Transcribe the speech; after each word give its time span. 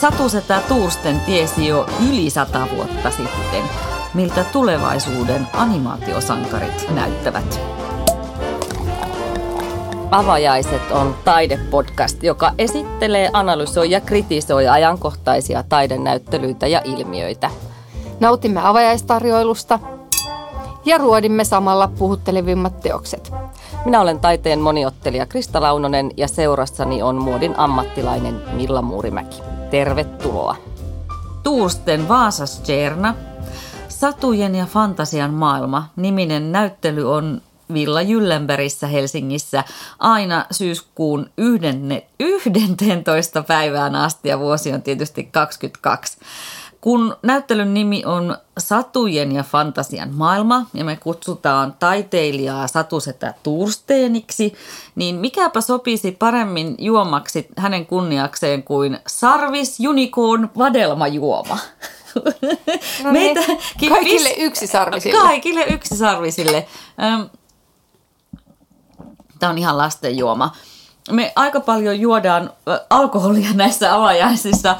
Satusetä 0.00 0.62
Tuursten 0.68 1.20
tiesi 1.20 1.66
jo 1.66 1.86
yli 2.08 2.30
sata 2.30 2.66
vuotta 2.76 3.10
sitten, 3.10 3.62
miltä 4.14 4.44
tulevaisuuden 4.44 5.48
animaatiosankarit 5.52 6.86
näyttävät. 6.94 7.60
Avajaiset 10.10 10.90
on 10.90 11.14
taidepodcast, 11.24 12.22
joka 12.22 12.52
esittelee, 12.58 13.30
analysoi 13.32 13.90
ja 13.90 14.00
kritisoi 14.00 14.68
ajankohtaisia 14.68 15.62
taidenäyttelyitä 15.62 16.66
ja 16.66 16.80
ilmiöitä. 16.84 17.50
Nautimme 18.20 18.60
avajaistarjoilusta 18.64 19.78
ja 20.84 20.98
ruodimme 20.98 21.44
samalla 21.44 21.88
puhuttelevimmat 21.98 22.80
teokset. 22.80 23.32
Minä 23.84 24.00
olen 24.00 24.20
taiteen 24.20 24.60
moniottelija 24.60 25.26
Krista 25.26 25.60
Launonen 25.60 26.10
ja 26.16 26.28
seurassani 26.28 27.02
on 27.02 27.16
muodin 27.16 27.58
ammattilainen 27.58 28.42
Milla 28.52 28.82
Muurimäki. 28.82 29.55
Tervetuloa. 29.70 30.56
Tuursten 31.42 32.08
Vaasas 32.08 32.60
Tjerna, 32.60 33.14
Satujen 33.88 34.54
ja 34.54 34.66
fantasian 34.66 35.34
maailma 35.34 35.90
niminen 35.96 36.52
näyttely 36.52 37.12
on 37.12 37.42
Villa 37.72 38.02
Jyllenbergissä 38.02 38.86
Helsingissä 38.86 39.64
aina 39.98 40.46
syyskuun 40.50 41.30
11. 41.38 43.42
päivään 43.42 43.94
asti 43.94 44.28
ja 44.28 44.38
vuosi 44.38 44.72
on 44.72 44.82
tietysti 44.82 45.24
22. 45.24 46.18
Kun 46.80 47.16
näyttelyn 47.22 47.74
nimi 47.74 48.02
on 48.04 48.36
Satujen 48.58 49.32
ja 49.32 49.42
fantasian 49.42 50.14
maailma 50.14 50.66
ja 50.74 50.84
me 50.84 50.96
kutsutaan 50.96 51.74
taiteilijaa 51.78 52.68
Satusetä 52.68 53.34
Tursteeniksi, 53.42 54.54
niin 54.94 55.14
mikäpä 55.16 55.60
sopisi 55.60 56.12
paremmin 56.12 56.74
juomaksi 56.78 57.48
hänen 57.56 57.86
kunniakseen 57.86 58.62
kuin 58.62 58.98
Sarvis 59.06 59.78
Unicorn 59.88 60.50
vadelmajuoma. 60.58 61.58
No 63.04 63.12
niin, 63.12 63.36
kaikille 63.88 64.34
yksisarvisille. 64.38 65.20
Kaikille 65.20 65.64
yksisarvisille. 65.64 66.66
Tämä 69.38 69.50
on 69.50 69.58
ihan 69.58 69.78
lastenjuoma. 69.78 70.52
Me 71.10 71.32
aika 71.36 71.60
paljon 71.60 72.00
juodaan 72.00 72.50
alkoholia 72.90 73.48
näissä 73.54 73.94
avajaisissa. 73.94 74.76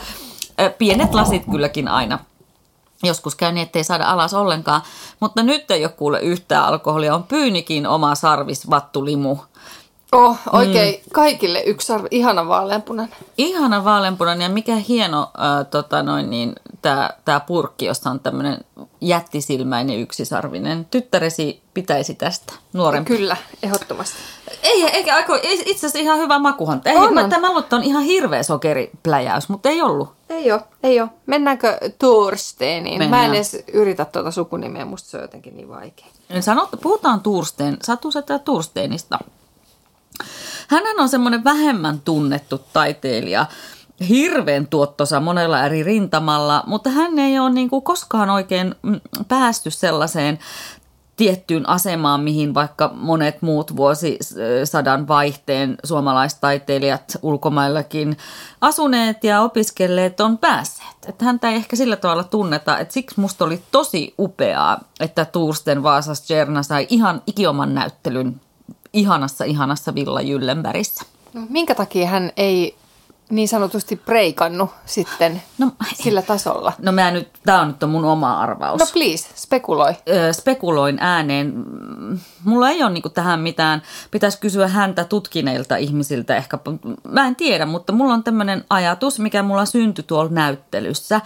Pienet 0.78 1.14
lasit 1.14 1.42
kylläkin 1.50 1.88
aina. 1.88 2.18
Joskus 3.02 3.34
käy 3.34 3.52
niin, 3.52 3.62
ettei 3.62 3.84
saada 3.84 4.04
alas 4.04 4.34
ollenkaan. 4.34 4.82
Mutta 5.20 5.42
nyt 5.42 5.70
ei 5.70 5.84
ole 5.84 5.92
kuule 5.92 6.20
yhtään 6.20 6.64
alkoholia. 6.64 7.14
On 7.14 7.24
pyynikin 7.24 7.86
oma 7.86 8.14
sarvis 8.14 8.70
vattulimu. 8.70 9.36
Oh, 10.12 10.38
oikein 10.52 10.94
mm. 10.94 11.10
kaikille 11.12 11.62
yksi 11.62 11.86
sarvi. 11.86 12.08
Ihana 12.10 12.48
vaaleanpunainen. 12.48 13.16
Ihana 13.38 13.84
vaaleanpunainen 13.84 14.44
ja 14.44 14.48
mikä 14.48 14.76
hieno 14.76 15.20
äh, 15.22 15.66
tota 15.70 16.02
noin 16.02 16.30
niin, 16.30 16.52
tämä 16.82 17.10
tää 17.24 17.40
purkki, 17.40 17.84
jossa 17.84 18.10
on 18.10 18.20
tämmöinen 18.20 18.58
jättisilmäinen 19.00 20.00
yksisarvinen. 20.00 20.84
Tyttäresi 20.90 21.62
pitäisi 21.74 22.14
tästä 22.14 22.52
nuorempi. 22.72 23.16
Kyllä, 23.16 23.36
ehdottomasti. 23.62 24.16
Ei, 24.66 24.84
eikä 24.84 25.14
aiko, 25.14 25.34
itse 25.42 25.72
asiassa 25.72 25.98
ihan 25.98 26.18
hyvä 26.18 26.38
makuhan. 26.38 26.82
Ei, 26.84 26.96
on, 26.96 27.14
mä, 27.14 27.28
tämä 27.28 27.50
on 27.50 27.82
ihan 27.82 28.02
hirveä 28.02 28.42
sokeripläjäys, 28.42 29.48
mutta 29.48 29.68
ei 29.68 29.82
ollut. 29.82 30.12
Ei 30.30 30.52
ole, 30.52 30.60
ei 30.82 31.00
ole. 31.00 31.08
Mennäänkö 31.26 31.78
Tursteeniin? 31.98 32.98
Mennään. 32.98 33.22
Mä 33.22 33.26
en 33.26 33.34
edes 33.34 33.56
yritä 33.72 34.04
tuota 34.04 34.30
sukunimeä, 34.30 34.84
musta 34.84 35.10
se 35.10 35.16
on 35.16 35.22
jotenkin 35.22 35.56
niin 35.56 35.68
vaikea. 35.68 36.06
Sanot, 36.40 36.68
puhutaan 36.82 37.20
Tursteen, 37.20 37.76
Satusetä 37.82 38.38
Tursteenista. 38.38 39.18
Hänhän 40.68 41.00
on 41.00 41.08
semmoinen 41.08 41.44
vähemmän 41.44 42.00
tunnettu 42.00 42.60
taiteilija, 42.72 43.46
hirveän 44.08 44.66
tuottosa 44.66 45.20
monella 45.20 45.64
eri 45.64 45.82
rintamalla, 45.82 46.64
mutta 46.66 46.90
hän 46.90 47.18
ei 47.18 47.38
ole 47.38 47.50
niin 47.50 47.70
kuin 47.70 47.82
koskaan 47.82 48.30
oikein 48.30 48.74
mm, 48.82 49.00
päästy 49.28 49.70
sellaiseen 49.70 50.38
tiettyyn 51.16 51.68
asemaan, 51.68 52.20
mihin 52.20 52.54
vaikka 52.54 52.90
monet 52.94 53.42
muut 53.42 53.76
vuosisadan 53.76 55.08
vaihteen 55.08 55.76
suomalaistaiteilijat 55.84 57.16
ulkomaillakin 57.22 58.16
asuneet 58.60 59.24
ja 59.24 59.40
opiskelleet 59.40 60.20
on 60.20 60.38
päässeet. 60.38 60.96
Että 61.08 61.24
häntä 61.24 61.48
ei 61.50 61.56
ehkä 61.56 61.76
sillä 61.76 61.96
tavalla 61.96 62.24
tunneta, 62.24 62.78
että 62.78 62.94
siksi 62.94 63.20
musta 63.20 63.44
oli 63.44 63.62
tosi 63.72 64.14
upeaa, 64.18 64.80
että 65.00 65.24
Tuursten 65.24 65.82
Vaasas 65.82 66.30
Jerna 66.30 66.62
sai 66.62 66.86
ihan 66.90 67.22
ikioman 67.26 67.74
näyttelyn 67.74 68.40
ihanassa, 68.92 69.44
ihanassa 69.44 69.94
Villa 69.94 70.20
Jyllenbergissä. 70.20 71.04
No, 71.34 71.40
minkä 71.48 71.74
takia 71.74 72.06
hän 72.06 72.30
ei 72.36 72.76
niin 73.30 73.48
sanotusti 73.48 73.96
preikannut 73.96 74.70
sitten 74.86 75.42
no, 75.58 75.72
sillä 75.94 76.22
tasolla? 76.22 76.72
No 76.78 76.92
mä 76.92 77.10
nyt, 77.10 77.28
tää 77.44 77.60
on 77.60 77.68
nyt 77.68 77.90
mun 77.90 78.04
oma 78.04 78.40
arvaus. 78.40 78.80
No 78.80 78.86
please, 78.92 79.28
spekuloi. 79.34 79.94
Öö, 80.08 80.32
spekuloin 80.32 80.98
ääneen. 81.00 81.64
Mulla 82.44 82.70
ei 82.70 82.82
ole 82.82 82.90
niinku 82.90 83.08
tähän 83.08 83.40
mitään, 83.40 83.82
pitäisi 84.10 84.40
kysyä 84.40 84.68
häntä 84.68 85.04
tutkineilta 85.04 85.76
ihmisiltä 85.76 86.36
ehkä, 86.36 86.58
mä 87.08 87.26
en 87.26 87.36
tiedä, 87.36 87.66
mutta 87.66 87.92
mulla 87.92 88.14
on 88.14 88.24
tämmöinen 88.24 88.64
ajatus, 88.70 89.18
mikä 89.18 89.42
mulla 89.42 89.64
syntyi 89.64 90.04
tuolla 90.06 90.30
näyttelyssä 90.30 91.20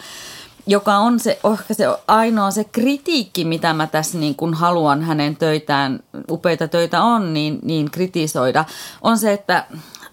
joka 0.67 0.97
on 0.97 1.21
se, 1.21 1.41
ehkä 1.53 1.75
se 1.75 1.85
ainoa 2.09 2.51
se 2.51 2.65
kritiikki, 2.65 3.45
mitä 3.45 3.73
mä 3.73 3.87
tässä 3.87 4.19
niin 4.19 4.35
kuin 4.35 4.55
haluan 4.55 5.03
hänen 5.03 5.37
töitään, 5.37 6.01
upeita 6.31 6.69
töitä 6.69 7.03
on, 7.03 7.35
niin, 7.35 7.59
niin 7.63 7.91
kritisoida, 7.91 8.65
on 9.03 9.19
se, 9.19 9.33
että 9.33 9.67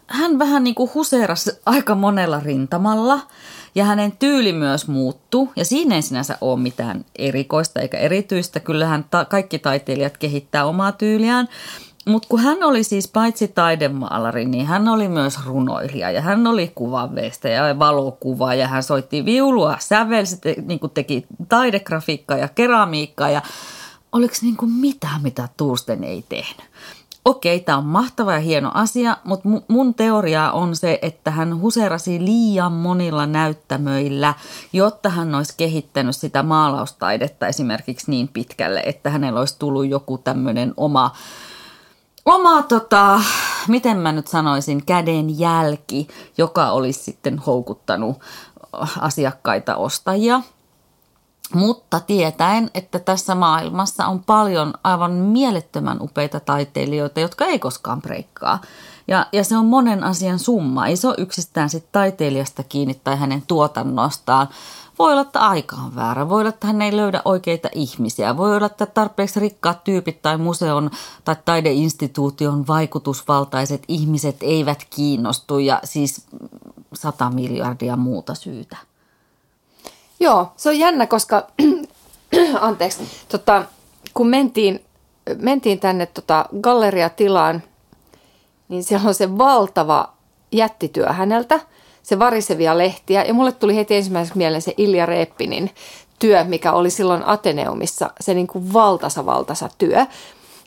hän 0.07 0.39
vähän 0.39 0.63
niin 0.63 0.75
kuin 0.75 0.91
huseerasi 0.93 1.51
aika 1.65 1.95
monella 1.95 2.39
rintamalla 2.39 3.19
ja 3.75 3.85
hänen 3.85 4.11
tyyli 4.11 4.53
myös 4.53 4.87
muuttuu 4.87 5.51
ja 5.55 5.65
siinä 5.65 5.95
ei 5.95 6.01
sinänsä 6.01 6.37
ole 6.41 6.59
mitään 6.59 7.05
erikoista 7.15 7.79
eikä 7.79 7.97
erityistä. 7.97 8.59
Kyllähän 8.59 9.05
ta- 9.11 9.25
kaikki 9.25 9.59
taiteilijat 9.59 10.17
kehittää 10.17 10.65
omaa 10.65 10.91
tyyliään, 10.91 11.47
mutta 12.05 12.27
kun 12.27 12.39
hän 12.39 12.63
oli 12.63 12.83
siis 12.83 13.07
paitsi 13.07 13.47
taidemaalari, 13.47 14.45
niin 14.45 14.65
hän 14.65 14.87
oli 14.87 15.07
myös 15.07 15.45
runoilija 15.45 16.11
ja 16.11 16.21
hän 16.21 16.47
oli 16.47 16.71
kuvanveistä 16.75 17.49
ja 17.49 17.79
valokuva 17.79 18.53
ja 18.53 18.67
hän 18.67 18.83
soitti 18.83 19.25
viulua, 19.25 19.77
sävelsi, 19.79 20.37
te, 20.37 20.55
niin 20.65 20.79
teki 20.93 21.25
taidegrafiikkaa 21.49 22.37
ja 22.37 22.47
keramiikkaa 22.47 23.29
ja 23.29 23.41
oliko 24.11 24.33
niin 24.41 24.57
kuin 24.57 24.71
mitään, 24.71 25.21
mitä 25.21 25.49
Tuusten 25.57 26.03
ei 26.03 26.23
tehnyt. 26.29 26.65
Okei, 27.27 27.59
tämä 27.59 27.77
on 27.77 27.85
mahtava 27.85 28.33
ja 28.33 28.39
hieno 28.39 28.71
asia, 28.73 29.17
mutta 29.23 29.49
mun 29.67 29.93
teoria 29.93 30.51
on 30.51 30.75
se, 30.75 30.99
että 31.01 31.31
hän 31.31 31.61
huserasi 31.61 32.19
liian 32.25 32.71
monilla 32.71 33.25
näyttämöillä, 33.25 34.33
jotta 34.73 35.09
hän 35.09 35.35
olisi 35.35 35.53
kehittänyt 35.57 36.15
sitä 36.15 36.43
maalaustaidetta 36.43 37.47
esimerkiksi 37.47 38.11
niin 38.11 38.27
pitkälle, 38.27 38.83
että 38.85 39.09
hänellä 39.09 39.39
olisi 39.39 39.55
tullut 39.59 39.87
joku 39.87 40.17
tämmöinen 40.17 40.73
oma 40.77 41.11
oma, 42.25 42.61
tota, 42.61 43.21
miten 43.67 43.97
mä 43.97 44.11
nyt 44.11 44.27
sanoisin, 44.27 44.85
käden 44.85 45.39
jälki, 45.39 46.07
joka 46.37 46.71
olisi 46.71 47.03
sitten 47.03 47.37
houkuttanut 47.37 48.19
asiakkaita 48.99 49.75
ostajia. 49.75 50.41
Mutta 51.53 51.99
tietäen, 51.99 52.69
että 52.73 52.99
tässä 52.99 53.35
maailmassa 53.35 54.05
on 54.05 54.23
paljon 54.23 54.73
aivan 54.83 55.11
mielettömän 55.11 56.01
upeita 56.01 56.39
taiteilijoita, 56.39 57.19
jotka 57.19 57.45
ei 57.45 57.59
koskaan 57.59 58.01
breikkaa. 58.01 58.61
Ja, 59.07 59.25
ja 59.33 59.43
se 59.43 59.57
on 59.57 59.65
monen 59.65 60.03
asian 60.03 60.39
summa. 60.39 60.87
Ei 60.87 60.95
se 60.95 61.07
ole 61.07 61.15
yksistään 61.17 61.69
sit 61.69 61.91
taiteilijasta 61.91 62.63
kiinni 62.63 63.01
tai 63.03 63.17
hänen 63.17 63.43
tuotannostaan, 63.47 64.47
voi 64.99 65.11
olla, 65.11 65.21
että 65.21 65.39
aika 65.39 65.75
on 65.75 65.95
väärä. 65.95 66.29
Voi 66.29 66.39
olla, 66.39 66.49
että 66.49 66.67
hän 66.67 66.81
ei 66.81 66.95
löydä 66.95 67.21
oikeita 67.25 67.69
ihmisiä. 67.75 68.37
Voi 68.37 68.55
olla, 68.55 68.65
että 68.65 68.85
tarpeeksi 68.85 69.39
rikkaat 69.39 69.83
tyypit 69.83 70.21
tai 70.21 70.37
museon 70.37 70.91
tai 71.25 71.35
taideinstituution 71.45 72.67
vaikutusvaltaiset 72.67 73.83
ihmiset 73.87 74.37
eivät 74.41 74.87
kiinnostu 74.89 75.59
ja 75.59 75.79
siis 75.83 76.25
sata 76.93 77.29
miljardia 77.29 77.95
muuta 77.97 78.35
syytä. 78.35 78.77
Joo, 80.19 80.51
se 80.57 80.69
on 80.69 80.79
jännä, 80.79 81.07
koska 81.07 81.47
anteeksi, 82.59 82.99
tota, 83.29 83.65
kun 84.13 84.27
mentiin, 84.27 84.85
mentiin 85.39 85.79
tänne 85.79 86.05
tota, 86.05 86.45
galleriatilaan, 86.61 87.63
niin 88.69 88.83
siellä 88.83 89.07
on 89.07 89.15
se 89.15 89.37
valtava 89.37 90.13
jättityö 90.51 91.13
häneltä– 91.13 91.59
se 92.07 92.19
varisevia 92.19 92.77
lehtiä. 92.77 93.23
Ja 93.23 93.33
mulle 93.33 93.51
tuli 93.51 93.75
heti 93.75 93.95
ensimmäiseksi 93.95 94.37
mieleen 94.37 94.61
se 94.61 94.73
Ilja 94.77 95.05
Reeppinin 95.05 95.71
työ, 96.19 96.43
mikä 96.43 96.71
oli 96.71 96.89
silloin 96.89 97.23
Ateneumissa, 97.25 98.09
se 98.19 98.33
niin 98.33 98.47
kuin 98.47 98.73
valtasa 98.73 99.25
valtasa 99.25 99.69
työ. 99.77 100.05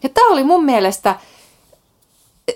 Ja 0.02 0.08
tämä 0.08 0.29
oli 0.29 0.44
mun 0.44 0.64
mielestä, 0.64 1.14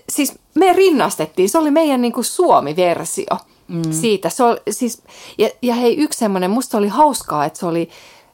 siis 0.08 0.35
me 0.55 0.73
rinnastettiin, 0.73 1.49
se 1.49 1.58
oli 1.58 1.70
meidän 1.70 2.02
niin 2.02 2.12
kuin 2.12 2.25
Suomi-versio 2.25 3.38
mm. 3.69 3.93
siitä. 3.93 4.28
Se 4.28 4.44
oli, 4.44 4.61
siis, 4.70 5.02
ja, 5.38 5.49
ja 5.62 5.75
hei, 5.75 5.96
yksi 5.96 6.19
semmoinen, 6.19 6.50
musta 6.50 6.78
oli 6.78 6.88
hauskaa, 6.88 7.44
että 7.44 7.58
se 7.58 7.66
oli 7.66 7.90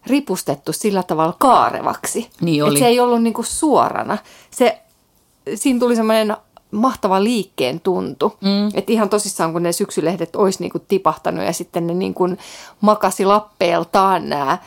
ripustettu 0.07 0.73
sillä 0.73 1.03
tavalla 1.03 1.37
kaarevaksi. 1.39 2.31
Niin 2.41 2.65
oli. 2.65 2.73
Että 2.73 2.85
se 2.85 2.89
ei 2.89 3.01
ollut 3.01 3.23
niin 3.23 3.35
kuin 3.35 3.47
suorana. 3.47 4.19
Se, 4.51 4.79
siinä 5.55 5.81
tuli 5.81 5.97
semmoinen 5.97 6.37
mahtava 6.71 7.25
liikkeen 7.25 7.81
tuntu. 7.81 8.37
Mm. 8.41 8.69
Että 8.75 8.93
ihan 8.93 9.09
tosissaan, 9.09 9.53
kun 9.53 9.63
ne 9.63 9.73
syksylehdet 9.73 10.37
olisi 10.37 10.63
niin 10.63 10.73
kuin 10.73 10.85
tipahtanut 10.89 11.45
ja 11.45 11.53
sitten 11.53 11.87
ne 11.87 11.95
niin 11.95 12.15
kuin 12.15 12.39
makasi 12.81 13.25
lappeeltaan 13.25 14.29
nämä 14.29 14.59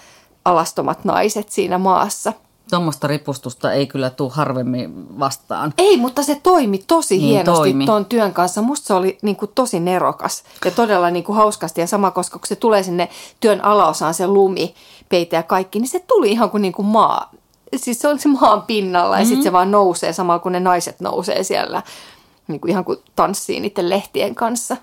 alastomat 0.46 1.06
naiset 1.06 1.50
siinä 1.50 1.78
maassa. 1.78 2.34
Tuommoista 2.74 3.08
ripustusta 3.08 3.72
ei 3.72 3.88
kyllä 3.88 4.10
tule 4.10 4.32
harvemmin 4.34 5.20
vastaan. 5.20 5.74
Ei, 5.78 5.98
mutta 5.98 6.24
se 6.24 6.40
toimi 6.44 6.78
tosi 6.78 7.18
niin, 7.18 7.28
hienosti 7.30 7.60
toimi. 7.60 7.86
tuon 7.86 8.06
työn 8.06 8.34
kanssa. 8.34 8.62
Musta 8.62 8.88
se 8.88 8.94
oli 8.94 9.18
niin 9.22 9.36
kuin, 9.36 9.52
tosi 9.56 9.80
nerokas 9.80 10.44
ja 10.66 10.72
todella 10.72 11.10
niin 11.10 11.24
kuin, 11.24 11.36
hauskasti. 11.36 11.82
Ja 11.82 11.88
sama, 11.88 12.12
koska 12.12 12.40
kun 12.40 12.48
se 12.48 12.56
tulee 12.56 12.84
sinne 12.84 13.10
työn 13.40 13.66
alaosaan, 13.66 14.14
se 14.14 14.28
lumi, 14.28 14.76
peite 15.10 15.36
ja 15.36 15.44
kaikki, 15.44 15.80
niin 15.80 15.88
se 15.88 16.00
tuli 16.00 16.32
ihan 16.32 16.50
kuin, 16.50 16.62
niin 16.62 16.74
kuin 16.74 16.86
maa. 16.86 17.32
Siis 17.76 18.00
se 18.00 18.08
oli 18.08 18.20
se 18.20 18.30
maan 18.30 18.62
pinnalla 18.62 19.16
ja 19.16 19.20
mm-hmm. 19.20 19.28
sitten 19.28 19.44
se 19.44 19.52
vaan 19.52 19.72
nousee 19.72 20.14
samalla 20.14 20.40
kun 20.40 20.52
ne 20.52 20.60
naiset 20.60 21.00
nousee 21.00 21.44
siellä. 21.44 21.82
Niin 22.48 22.60
kuin, 22.60 22.72
ihan 22.72 22.86
kuin 22.86 23.00
tanssii 23.16 23.60
niiden 23.60 23.90
lehtien 23.90 24.36
kanssa. 24.36 24.78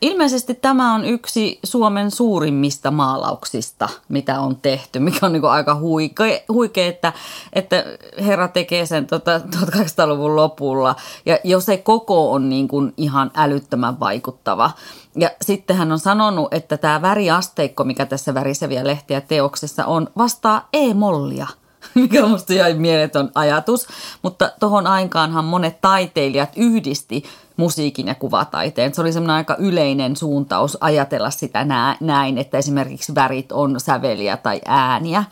Ilmeisesti 0.00 0.54
tämä 0.54 0.94
on 0.94 1.04
yksi 1.04 1.58
Suomen 1.64 2.10
suurimmista 2.10 2.90
maalauksista, 2.90 3.88
mitä 4.08 4.40
on 4.40 4.56
tehty, 4.56 4.98
mikä 4.98 5.26
on 5.26 5.32
niin 5.32 5.44
aika 5.44 5.74
huikea, 5.74 6.38
huikea 6.48 6.86
että, 6.86 7.12
että 7.52 7.84
herra 8.26 8.48
tekee 8.48 8.86
sen 8.86 9.06
tota, 9.06 9.38
1800-luvun 9.38 10.36
lopulla. 10.36 10.96
Ja 11.26 11.38
jo 11.44 11.60
se 11.60 11.76
koko 11.76 12.32
on 12.32 12.48
niin 12.48 12.68
kuin 12.68 12.92
ihan 12.96 13.30
älyttömän 13.34 14.00
vaikuttava. 14.00 14.70
Ja 15.16 15.30
sitten 15.42 15.76
hän 15.76 15.92
on 15.92 15.98
sanonut, 15.98 16.54
että 16.54 16.76
tämä 16.76 17.02
väriasteikko, 17.02 17.84
mikä 17.84 18.06
tässä 18.06 18.34
väriseviä 18.34 18.84
lehtiä 18.84 19.20
teoksessa 19.20 19.86
on, 19.86 20.08
vastaa 20.16 20.68
e-mollia– 20.72 21.46
mikä 21.94 22.24
on 22.24 22.30
musta 22.30 22.52
ihan 22.52 22.76
mieletön 22.76 23.30
ajatus. 23.34 23.86
Mutta 24.22 24.50
tohon 24.60 24.86
aikaanhan 24.86 25.44
monet 25.44 25.80
taiteilijat 25.80 26.50
yhdisti 26.56 27.24
musiikin 27.56 28.06
ja 28.06 28.14
kuvataiteen. 28.14 28.94
Se 28.94 29.00
oli 29.00 29.12
semmoinen 29.12 29.36
aika 29.36 29.56
yleinen 29.58 30.16
suuntaus 30.16 30.78
ajatella 30.80 31.30
sitä 31.30 31.66
näin, 32.00 32.38
että 32.38 32.58
esimerkiksi 32.58 33.14
värit 33.14 33.52
on 33.52 33.80
säveliä 33.80 34.36
tai 34.36 34.60
ääniä. 34.66 35.24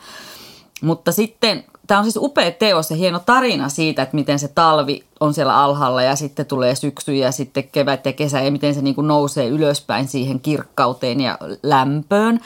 Mutta 0.81 1.11
sitten 1.11 1.63
tämä 1.87 1.97
on 1.97 2.03
siis 2.03 2.17
upea 2.17 2.51
teos 2.51 2.91
ja 2.91 2.97
hieno 2.97 3.19
tarina 3.19 3.69
siitä, 3.69 4.01
että 4.01 4.15
miten 4.15 4.39
se 4.39 4.47
talvi 4.47 5.03
on 5.19 5.33
siellä 5.33 5.57
alhaalla 5.57 6.01
ja 6.01 6.15
sitten 6.15 6.45
tulee 6.45 6.75
syksy 6.75 7.15
ja 7.15 7.31
sitten 7.31 7.63
kevät 7.71 8.05
ja 8.05 8.13
kesä 8.13 8.41
ja 8.41 8.51
miten 8.51 8.75
se 8.75 8.81
niin 8.81 8.95
kuin 8.95 9.07
nousee 9.07 9.47
ylöspäin 9.47 10.07
siihen 10.07 10.39
kirkkauteen 10.39 11.21
ja 11.21 11.37
lämpöön. 11.63 12.39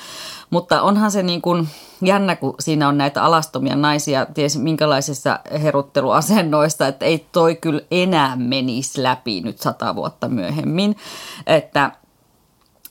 Mutta 0.50 0.82
onhan 0.82 1.12
se 1.12 1.24
niin 1.24 1.42
kuin 1.42 1.68
jännä, 2.02 2.36
kun 2.36 2.56
siinä 2.60 2.88
on 2.88 2.98
näitä 2.98 3.24
alastomia 3.24 3.76
naisia, 3.76 4.26
ties 4.26 4.58
minkälaisissa 4.58 5.40
herutteluasennoista, 5.62 6.88
että 6.88 7.06
ei 7.06 7.26
toi 7.32 7.56
kyllä 7.56 7.82
enää 7.92 8.36
menisi 8.36 9.04
läpi 9.04 9.42
nyt 9.42 9.60
sata 9.60 9.96
vuotta 9.96 10.30
myöhemmin. 10.30 10.98
Että 11.48 11.92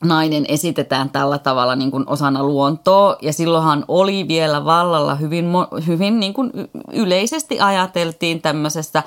nainen 0.04 0.44
esitetään 0.48 1.10
tällä 1.10 1.38
tavalla 1.38 1.76
niin 1.76 1.90
kuin 1.90 2.04
osana 2.06 2.44
luontoa. 2.44 3.16
Ja 3.22 3.32
silloinhan 3.32 3.84
oli 3.88 4.28
vielä 4.28 4.64
vallalla 4.64 5.14
hyvin, 5.14 5.46
hyvin 5.86 6.20
niin 6.20 6.34
kuin 6.34 6.52
yleisesti 6.92 7.60
ajateltiin 7.60 8.42
tämmöisessä 8.42 9.02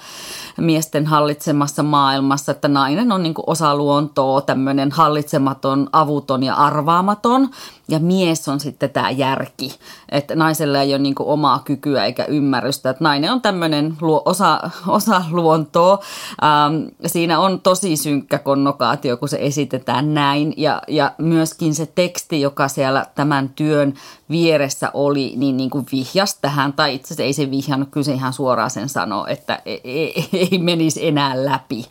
miesten 0.58 1.06
hallitsemassa 1.06 1.84
maailmassa, 1.84 2.52
että 2.52 2.68
nainen 2.68 3.12
on 3.12 3.24
niin 3.24 3.34
kuin 3.34 3.44
osa 3.48 3.76
luontoa, 3.76 4.42
tämmöinen 4.42 4.92
hallitsematon, 4.92 5.90
avuton 5.92 6.44
ja 6.44 6.56
arvaamaton. 6.56 7.50
Ja 7.88 8.00
mies 8.00 8.48
on 8.48 8.60
sitten 8.60 8.90
tämä 8.90 9.10
järki, 9.10 9.76
että 10.10 10.36
naisella 10.36 10.82
ei 10.82 10.94
ole 10.94 11.00
niin 11.02 11.16
kuin 11.16 11.30
omaa 11.30 11.60
kykyä 11.60 12.06
eikä 12.06 12.26
ymmärrystä, 12.26 12.90
että 12.90 13.04
nainen 13.04 13.32
on 13.32 13.42
tämmöinen 13.42 13.94
luo, 14.02 14.22
osa, 14.26 14.60
osa 14.88 15.22
luontoa. 15.32 16.00
Ähm, 16.44 16.88
siinä 17.06 17.40
on 17.40 17.62
tosi 17.62 17.98
synkkä 17.98 18.40
konnokaatio, 18.40 19.18
kun 19.18 19.30
se 19.30 19.38
esitetään 19.42 20.14
näin. 20.14 20.54
Ja, 20.58 20.82
ja 20.88 21.12
myöskin 21.18 21.76
se 21.76 21.86
teksti, 21.86 22.42
joka 22.42 22.68
siellä 22.68 23.06
tämän 23.16 23.50
työn 23.50 23.94
vieressä 24.30 24.92
oli, 24.94 25.34
niin, 25.38 25.58
niin 25.58 25.70
kuin 25.70 25.86
vihjas 25.92 26.36
tähän, 26.36 26.74
tai 26.74 26.96
itse 26.96 27.08
asiassa 27.08 27.24
ei 27.24 27.34
se 27.34 27.52
vihjannut, 27.52 27.90
kyllä 27.92 28.06
se 28.06 28.14
ihan 28.14 28.34
suoraan 28.34 28.70
sen 28.70 28.90
sanoo, 28.90 29.26
että 29.28 29.62
ei, 29.66 29.82
ei, 29.84 30.30
ei 30.52 30.58
menisi 30.58 31.08
enää 31.08 31.46
läpi. 31.46 31.86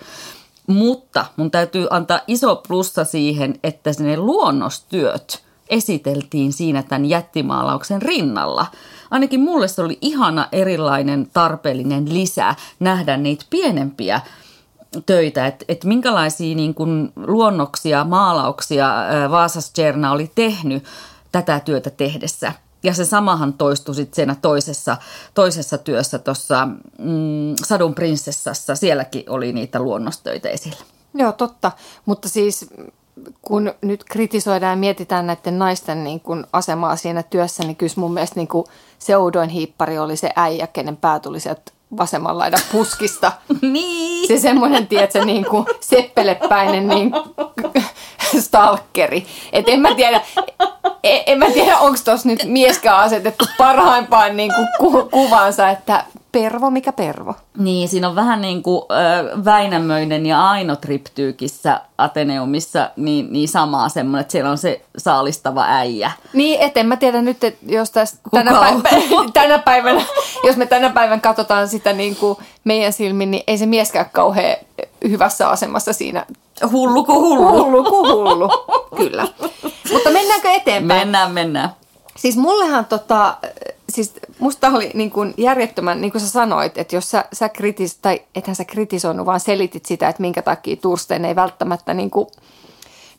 Mutta 0.67 1.27
mun 1.37 1.51
täytyy 1.51 1.87
antaa 1.91 2.21
iso 2.27 2.57
plussa 2.69 3.05
siihen, 3.05 3.59
että 3.63 3.91
ne 3.99 4.17
luonnostyöt 4.17 5.43
esiteltiin 5.71 6.53
siinä 6.53 6.83
tämän 6.83 7.05
jättimaalauksen 7.05 8.03
rinnalla. 8.03 8.67
Ainakin 9.11 9.41
mulle 9.41 9.69
se 9.69 9.83
oli 9.83 9.99
ihana 10.01 10.49
erilainen 10.53 11.31
tarpeellinen 11.33 12.15
lisä 12.15 12.55
nähdä 12.81 13.17
niitä 13.17 13.45
pienempiä 13.51 14.21
töitä, 15.07 15.47
että 15.47 15.65
et 15.69 15.85
minkälaisia 15.85 16.57
niin 16.57 16.75
kun 16.75 17.13
luonnoksia, 17.17 18.05
maalauksia 18.05 18.95
Vaasas 19.31 19.71
Tjerna 19.71 20.13
oli 20.13 20.31
tehnyt 20.35 20.85
tätä 21.33 21.61
työtä 21.61 21.91
tehdessä. 21.91 22.53
Ja 22.83 22.95
se 22.95 23.05
samahan 23.05 23.53
toistui 23.53 23.95
sitten 23.95 24.17
siinä 24.17 24.37
toisessa, 24.43 24.97
toisessa 25.35 25.79
työssä 25.79 26.19
tuossa 26.19 26.67
mm, 26.99 27.55
Sadun 27.65 27.95
prinsessassa. 27.95 28.77
Sielläkin 28.77 29.25
oli 29.29 29.53
niitä 29.53 29.81
luonnostöitä 29.81 30.49
esillä. 30.49 30.79
Joo, 31.15 31.33
totta. 31.33 31.73
Mutta 32.07 32.29
siis 32.29 32.67
kun 33.43 33.73
nyt 33.83 34.05
kritisoidaan 34.05 34.73
ja 34.73 34.77
mietitään 34.77 35.27
näiden 35.27 35.59
naisten 35.59 36.05
niin 36.05 36.21
kuin 36.21 36.47
asemaa 36.53 36.97
siinä 36.97 37.23
työssä, 37.23 37.63
niin 37.63 37.77
kyllä 37.77 37.93
mun 37.97 38.15
mielestä 38.15 38.37
niin 38.37 38.49
kuin 38.49 38.65
oudoin 39.19 39.49
hiippari 39.49 39.99
oli 39.99 40.17
se 40.17 40.31
äijä, 40.37 40.67
kenen 40.67 40.97
pää 40.97 41.21
tuli 41.21 41.41
sieltä 41.41 41.73
vasemman 41.97 42.39
laidan 42.39 42.61
puskista. 42.73 43.33
niin. 43.73 44.29
Se 44.29 44.39
semmoinen, 44.39 44.87
tiedätkö, 44.87 45.25
niin 45.25 45.45
kuin 45.45 45.67
seppelepäinen 45.81 46.89
niin 46.89 47.13
stalkeri. 48.41 49.27
Et 49.53 49.69
en 49.69 49.81
mä 49.81 49.95
tiedä, 49.95 50.21
en, 51.03 51.23
en 51.27 51.39
mä 51.39 51.47
tiedä 51.51 51.79
onko 51.79 51.99
tuossa 52.05 52.29
nyt 52.29 52.45
mieskään 52.45 52.99
asetettu 52.99 53.45
parhaimpaan 53.59 54.37
niin 54.37 54.53
kuin 54.55 54.69
ku, 54.79 55.09
kuvansa, 55.11 55.71
että 55.71 56.05
Pervo, 56.33 56.71
mikä 56.71 56.93
Pervo? 56.93 57.35
Niin, 57.59 57.89
siinä 57.89 58.09
on 58.09 58.15
vähän 58.15 58.41
niin 58.41 58.63
kuin 58.63 58.83
äh, 58.93 59.45
Väinämöinen 59.45 60.27
ja 60.27 60.51
Aino 60.51 60.77
Triptyykissä 60.77 61.81
Ateneumissa, 61.99 62.91
niin, 62.97 63.33
niin 63.33 63.49
samaa 63.49 63.89
semmoinen, 63.89 64.21
että 64.21 64.33
siellä 64.33 64.51
on 64.51 64.59
se 64.59 64.83
saalistava 64.97 65.65
äijä. 65.69 66.11
Niin, 66.33 66.61
et 66.61 66.77
en 66.77 66.87
mä 66.87 66.97
tiedä 66.97 67.23
nyt, 67.23 67.45
että 67.45 67.65
jos 67.69 67.91
tästä 67.91 68.19
tänä, 68.31 68.51
päivänä, 68.61 69.31
tänä 69.33 69.59
päivänä, 69.59 70.03
jos 70.45 70.57
me 70.57 70.67
tänä 70.67 70.91
päivänä 70.91 71.21
katsotaan 71.21 71.69
sitä 71.69 71.93
niin 71.93 72.17
kuin 72.17 72.39
meidän 72.65 72.93
silmin, 72.93 73.31
niin 73.31 73.43
ei 73.47 73.59
se 73.59 73.67
mieskään 73.67 74.11
kauhean 74.13 74.57
hyvässä 75.09 75.49
asemassa 75.49 75.93
siinä. 75.93 76.27
Hullu 76.73 77.05
kuin 77.05 77.21
hullu. 77.21 77.65
Hullu 77.65 77.85
kuin 77.85 78.13
hullu, 78.13 78.49
kyllä. 78.97 79.29
Mutta 79.93 80.11
mennäänkö 80.11 80.51
eteenpäin? 80.51 81.01
Mennään, 81.01 81.33
mennään. 81.33 81.71
Siis 82.17 82.37
mullehan 82.37 82.85
tota, 82.85 83.37
siis 83.89 84.13
musta 84.39 84.69
oli 84.69 84.91
niin 84.95 85.11
kuin 85.11 85.35
järjettömän, 85.37 86.01
niin 86.01 86.13
kuin 86.13 86.23
sä 86.23 86.29
sanoit, 86.29 86.79
että 86.79 86.97
jos 86.97 87.11
sä, 87.11 87.25
sä 87.33 87.49
kritis, 87.49 87.95
tai 87.95 88.23
ethän 88.35 88.57
sä 88.57 88.65
kritisoinut, 88.65 89.27
vaan 89.27 89.41
selitit 89.41 89.87
sitä, 89.87 90.09
että 90.09 90.21
minkä 90.21 90.43
takia 90.43 90.77
Tursteen 90.77 91.25
ei 91.25 91.37
välttämättä 91.37 91.95
niin 91.95 92.11
kuin 92.11 92.27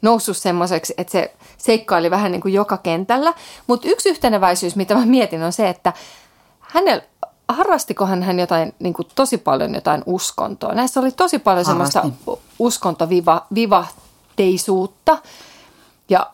noussut 0.01 0.37
semmoiseksi, 0.37 0.93
että 0.97 1.11
se 1.11 1.31
seikkaili 1.57 2.11
vähän 2.11 2.31
niin 2.31 2.41
kuin 2.41 2.53
joka 2.53 2.77
kentällä. 2.77 3.33
Mutta 3.67 3.87
yksi 3.89 4.09
yhteneväisyys, 4.09 4.75
mitä 4.75 4.95
mä 4.95 5.05
mietin, 5.05 5.43
on 5.43 5.53
se, 5.53 5.69
että 5.69 5.93
hänellä 6.69 7.03
harrastikohan 7.47 8.23
hän 8.23 8.39
jotain, 8.39 8.73
niin 8.79 8.93
kuin 8.93 9.07
tosi 9.15 9.37
paljon 9.37 9.75
jotain 9.75 10.03
uskontoa. 10.05 10.73
Näissä 10.73 10.99
oli 10.99 11.11
tosi 11.11 11.39
paljon 11.39 11.65
semmoista 11.65 12.09
uskontovivahteisuutta 12.59 15.17
ja 16.09 16.27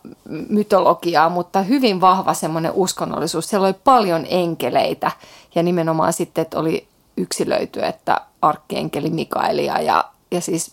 mytologiaa, 0.50 1.30
mutta 1.30 1.62
hyvin 1.62 2.02
vahva 2.02 2.34
semmoinen 2.34 2.72
uskonnollisuus. 2.72 3.50
Siellä 3.50 3.68
oli 3.68 3.76
paljon 3.84 4.26
enkeleitä 4.30 5.12
ja 5.56 5.64
nimenomaan 5.64 6.14
sitten, 6.14 6.42
että 6.42 6.60
oli 6.60 6.88
yksilöity, 7.18 7.86
että 7.86 8.22
arkkienkeli 8.42 9.10
Mikaelia 9.10 9.82
ja, 9.82 10.06
ja 10.32 10.42
siis 10.42 10.70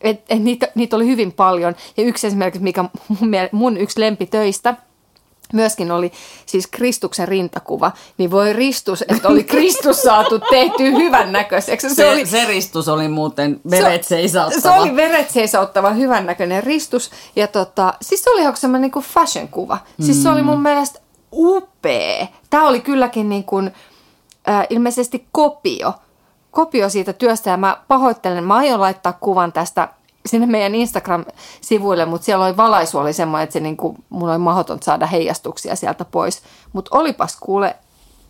et, 0.00 0.24
et 0.28 0.42
niitä, 0.42 0.68
niitä 0.74 0.96
oli 0.96 1.06
hyvin 1.06 1.32
paljon. 1.32 1.74
Ja 1.96 2.02
yksi 2.02 2.26
esimerkiksi, 2.26 2.62
mikä 2.62 2.84
mun, 3.08 3.30
mun 3.52 3.76
yksi 3.76 4.00
lempitöistä– 4.00 4.76
myöskin 5.52 5.92
oli 5.92 6.12
siis 6.46 6.66
Kristuksen 6.66 7.28
rintakuva, 7.28 7.92
niin 8.18 8.30
voi 8.30 8.52
ristus, 8.52 9.04
että 9.08 9.28
oli 9.28 9.44
Kristus 9.44 10.02
saatu 10.02 10.38
tehty 10.38 10.92
hyvän 10.92 11.32
näköiseksi. 11.32 11.88
Se, 11.88 11.94
se, 11.94 12.10
oli, 12.10 12.26
se 12.26 12.44
ristus 12.44 12.88
oli 12.88 13.08
muuten 13.08 13.60
veret 13.70 14.04
seisauttava. 14.04 14.60
Se 14.60 14.80
oli 14.80 14.96
veret 14.96 15.30
seisauttava 15.30 15.90
hyvän 15.90 16.26
näköinen 16.26 16.62
ristus. 16.62 17.10
Ja 17.36 17.46
tota, 17.46 17.94
siis 18.02 18.24
se 18.24 18.30
oli 18.30 18.56
semmoinen 18.56 18.90
niin 18.94 19.04
fashion-kuva. 19.04 19.78
Siis 20.00 20.22
se 20.22 20.28
oli 20.28 20.42
mun 20.42 20.56
mm. 20.56 20.62
mielestä 20.62 21.00
upea. 21.32 22.26
Tämä 22.50 22.68
oli 22.68 22.80
kylläkin 22.80 23.28
niin 23.28 23.44
kuin, 23.44 23.70
äh, 24.48 24.66
ilmeisesti 24.70 25.26
kopio. 25.32 25.94
Kopio 26.50 26.88
siitä 26.88 27.12
työstä 27.12 27.50
ja 27.50 27.56
mä 27.56 27.76
pahoittelen, 27.88 28.44
mä 28.44 28.54
aion 28.54 28.80
laittaa 28.80 29.12
kuvan 29.12 29.52
tästä 29.52 29.88
sinne 30.26 30.46
meidän 30.46 30.74
Instagram-sivuille, 30.74 32.06
mutta 32.06 32.24
siellä 32.24 32.44
oli 32.44 32.56
valaisu 32.56 32.98
oli 32.98 33.12
semmoinen, 33.12 33.44
että 33.44 33.52
se 33.52 33.60
niin 33.60 33.76
kuin, 33.76 34.04
mun 34.08 34.30
oli 34.30 34.38
mahdoton 34.38 34.78
saada 34.82 35.06
heijastuksia 35.06 35.76
sieltä 35.76 36.04
pois. 36.04 36.42
Mutta 36.72 36.96
olipas 36.98 37.36
kuule 37.40 37.76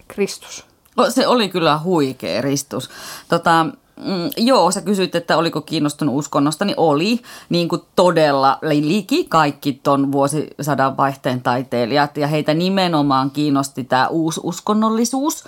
Kristus. 0.08 0.66
Se 1.08 1.26
oli 1.26 1.48
kyllä 1.48 1.78
huikea 1.78 2.42
ristus. 2.42 2.90
Tota, 3.28 3.66
mm, 3.96 4.30
joo, 4.36 4.70
sä 4.70 4.80
kysyit, 4.80 5.14
että 5.14 5.36
oliko 5.36 5.60
kiinnostunut 5.60 6.14
uskonnosta, 6.14 6.64
niin 6.64 6.78
oli 6.78 7.20
niin 7.48 7.68
kuin 7.68 7.82
todella 7.96 8.58
liki 8.62 9.24
kaikki 9.24 9.80
ton 9.82 10.12
vuosisadan 10.12 10.96
vaihteen 10.96 11.42
taiteilijat 11.42 12.16
ja 12.16 12.26
heitä 12.26 12.54
nimenomaan 12.54 13.30
kiinnosti 13.30 13.84
tämä 13.84 14.08
uusi 14.08 14.40
uskonnollisuus 14.42 15.44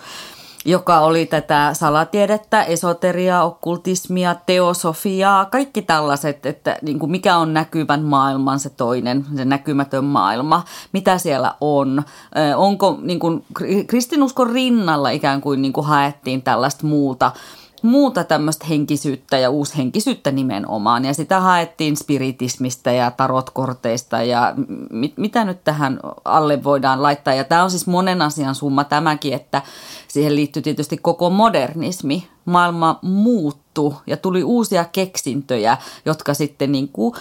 joka 0.65 1.01
oli 1.01 1.27
tätä 1.27 1.71
salatiedettä, 1.73 2.63
esoteriaa, 2.63 3.45
okkultismia, 3.45 4.35
teosofiaa, 4.47 5.45
kaikki 5.45 5.83
tällaiset, 5.83 6.47
että 6.47 6.77
niin 6.83 6.99
kuin 6.99 7.11
mikä 7.11 7.37
on 7.37 7.55
näkyvän 7.55 8.03
maailman 8.03 8.61
se 8.61 8.71
toinen, 8.71 9.27
se 9.37 9.45
näkymätön 9.45 10.05
maailma, 10.05 10.65
mitä 10.93 11.19
siellä 11.19 11.55
on. 11.61 12.03
Onko 12.57 12.99
niin 13.03 13.19
kuin, 13.19 13.45
kristinuskon 13.87 14.51
rinnalla 14.51 15.11
ikään 15.11 15.41
kuin, 15.41 15.63
niin 15.63 15.73
kuin 15.73 15.87
haettiin 15.87 16.43
tällaista 16.43 16.87
muuta 16.87 17.33
muuta 17.85 18.25
tämmöistä 18.25 18.67
henkisyyttä 18.67 19.39
ja 19.39 19.51
uushenkisyyttä 19.51 20.31
nimenomaan. 20.31 21.05
Ja 21.05 21.15
sitä 21.15 21.41
haettiin 21.41 21.97
spiritismistä 21.97 22.93
ja 22.93 23.11
tarotkorteista 23.11 24.23
ja 24.23 24.55
mit, 24.91 25.13
mitä 25.17 25.45
nyt 25.45 25.65
tähän 25.65 26.01
alle 26.25 26.65
voidaan 26.65 27.03
laittaa. 27.03 27.35
Ja 27.35 27.45
tämä 27.45 27.63
on 27.63 27.71
siis 27.71 27.87
monen 27.87 28.23
asian 28.23 28.55
summa 28.55 28.85
tämäkin, 28.85 29.35
että 29.35 29.63
siihen 30.09 30.37
liittyy 30.37 30.63
tietysti 30.63 30.97
koko 30.97 31.31
modernismi. 31.31 32.29
Maailma 32.45 32.99
muuttui 33.03 33.95
ja 34.07 34.17
tuli 34.17 34.45
uusia 34.45 34.85
keksintöjä, 34.85 35.77
jotka 36.05 36.35
sitten 36.35 36.73
niin 36.73 36.89
kuin 36.89 37.15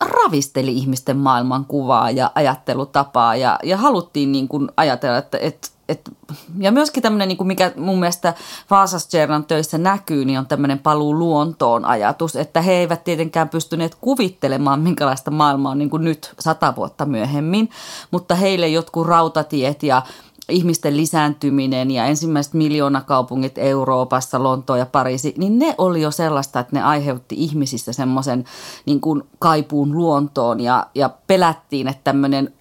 ravisteli 0.00 0.72
ihmisten 0.72 1.16
maailmankuvaa 1.16 2.10
ja 2.10 2.30
ajattelutapaa. 2.34 3.36
Ja, 3.36 3.58
ja 3.62 3.76
haluttiin 3.76 4.32
niin 4.32 4.48
kuin 4.48 4.68
ajatella, 4.76 5.18
että, 5.18 5.38
että 5.38 5.68
et, 5.88 6.10
ja 6.58 6.72
myöskin 6.72 7.02
tämmöinen, 7.02 7.28
niin 7.28 7.46
mikä 7.46 7.72
mun 7.76 8.00
mielestä 8.00 8.34
Vaasastjernan 8.70 9.44
töissä 9.44 9.78
näkyy, 9.78 10.24
niin 10.24 10.38
on 10.38 10.46
tämmöinen 10.46 10.78
paluu 10.78 11.18
luontoon 11.18 11.84
ajatus, 11.84 12.36
että 12.36 12.60
he 12.60 12.72
eivät 12.72 13.04
tietenkään 13.04 13.48
pystyneet 13.48 13.94
kuvittelemaan, 14.00 14.80
minkälaista 14.80 15.30
maailmaa 15.30 15.72
on 15.72 15.78
niin 15.78 15.90
kuin 15.90 16.04
nyt 16.04 16.34
sata 16.40 16.76
vuotta 16.76 17.04
myöhemmin, 17.04 17.70
mutta 18.10 18.34
heille 18.34 18.68
jotkut 18.68 19.06
rautatiet 19.06 19.82
ja 19.82 20.02
ihmisten 20.48 20.96
lisääntyminen 20.96 21.90
ja 21.90 22.04
ensimmäiset 22.04 22.54
miljoonakaupungit 22.54 23.58
Euroopassa, 23.58 24.42
Lontoa 24.42 24.78
ja 24.78 24.86
Pariisi, 24.86 25.34
niin 25.38 25.58
ne 25.58 25.74
oli 25.78 26.02
jo 26.02 26.10
sellaista, 26.10 26.60
että 26.60 26.76
ne 26.76 26.82
aiheutti 26.82 27.34
ihmisissä 27.38 27.92
semmoisen 27.92 28.44
niin 28.86 29.00
kuin 29.00 29.22
kaipuun 29.38 29.92
luontoon 29.96 30.60
ja, 30.60 30.86
ja 30.94 31.10
pelättiin, 31.26 31.88
että 31.88 32.04
tämmöinen 32.04 32.52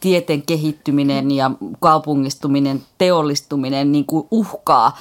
tieteen 0.00 0.42
kehittyminen 0.42 1.30
ja 1.30 1.50
kaupungistuminen, 1.80 2.82
teollistuminen 2.98 3.92
niin 3.92 4.04
kuin 4.06 4.28
uhkaa 4.30 4.98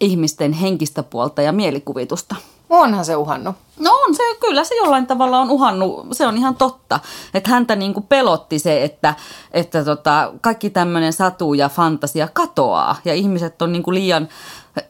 ihmisten 0.00 0.52
henkistä 0.52 1.02
puolta 1.02 1.42
ja 1.42 1.52
mielikuvitusta. 1.52 2.36
Onhan 2.70 3.04
se 3.04 3.16
uhannut. 3.16 3.56
No 3.78 3.90
on 4.06 4.14
se, 4.14 4.22
kyllä 4.40 4.64
se 4.64 4.74
jollain 4.74 5.06
tavalla 5.06 5.38
on 5.38 5.50
uhannut, 5.50 6.06
se 6.12 6.26
on 6.26 6.36
ihan 6.36 6.56
totta. 6.56 7.00
Että 7.34 7.50
häntä 7.50 7.76
niin 7.76 7.94
kuin 7.94 8.06
pelotti 8.06 8.58
se, 8.58 8.84
että, 8.84 9.14
että 9.52 9.84
tota, 9.84 10.32
kaikki 10.40 10.70
tämmöinen 10.70 11.12
satu 11.12 11.54
ja 11.54 11.68
fantasia 11.68 12.28
katoaa 12.32 12.96
ja 13.04 13.14
ihmiset 13.14 13.62
on 13.62 13.72
niin 13.72 13.82
kuin 13.82 13.94
liian 13.94 14.28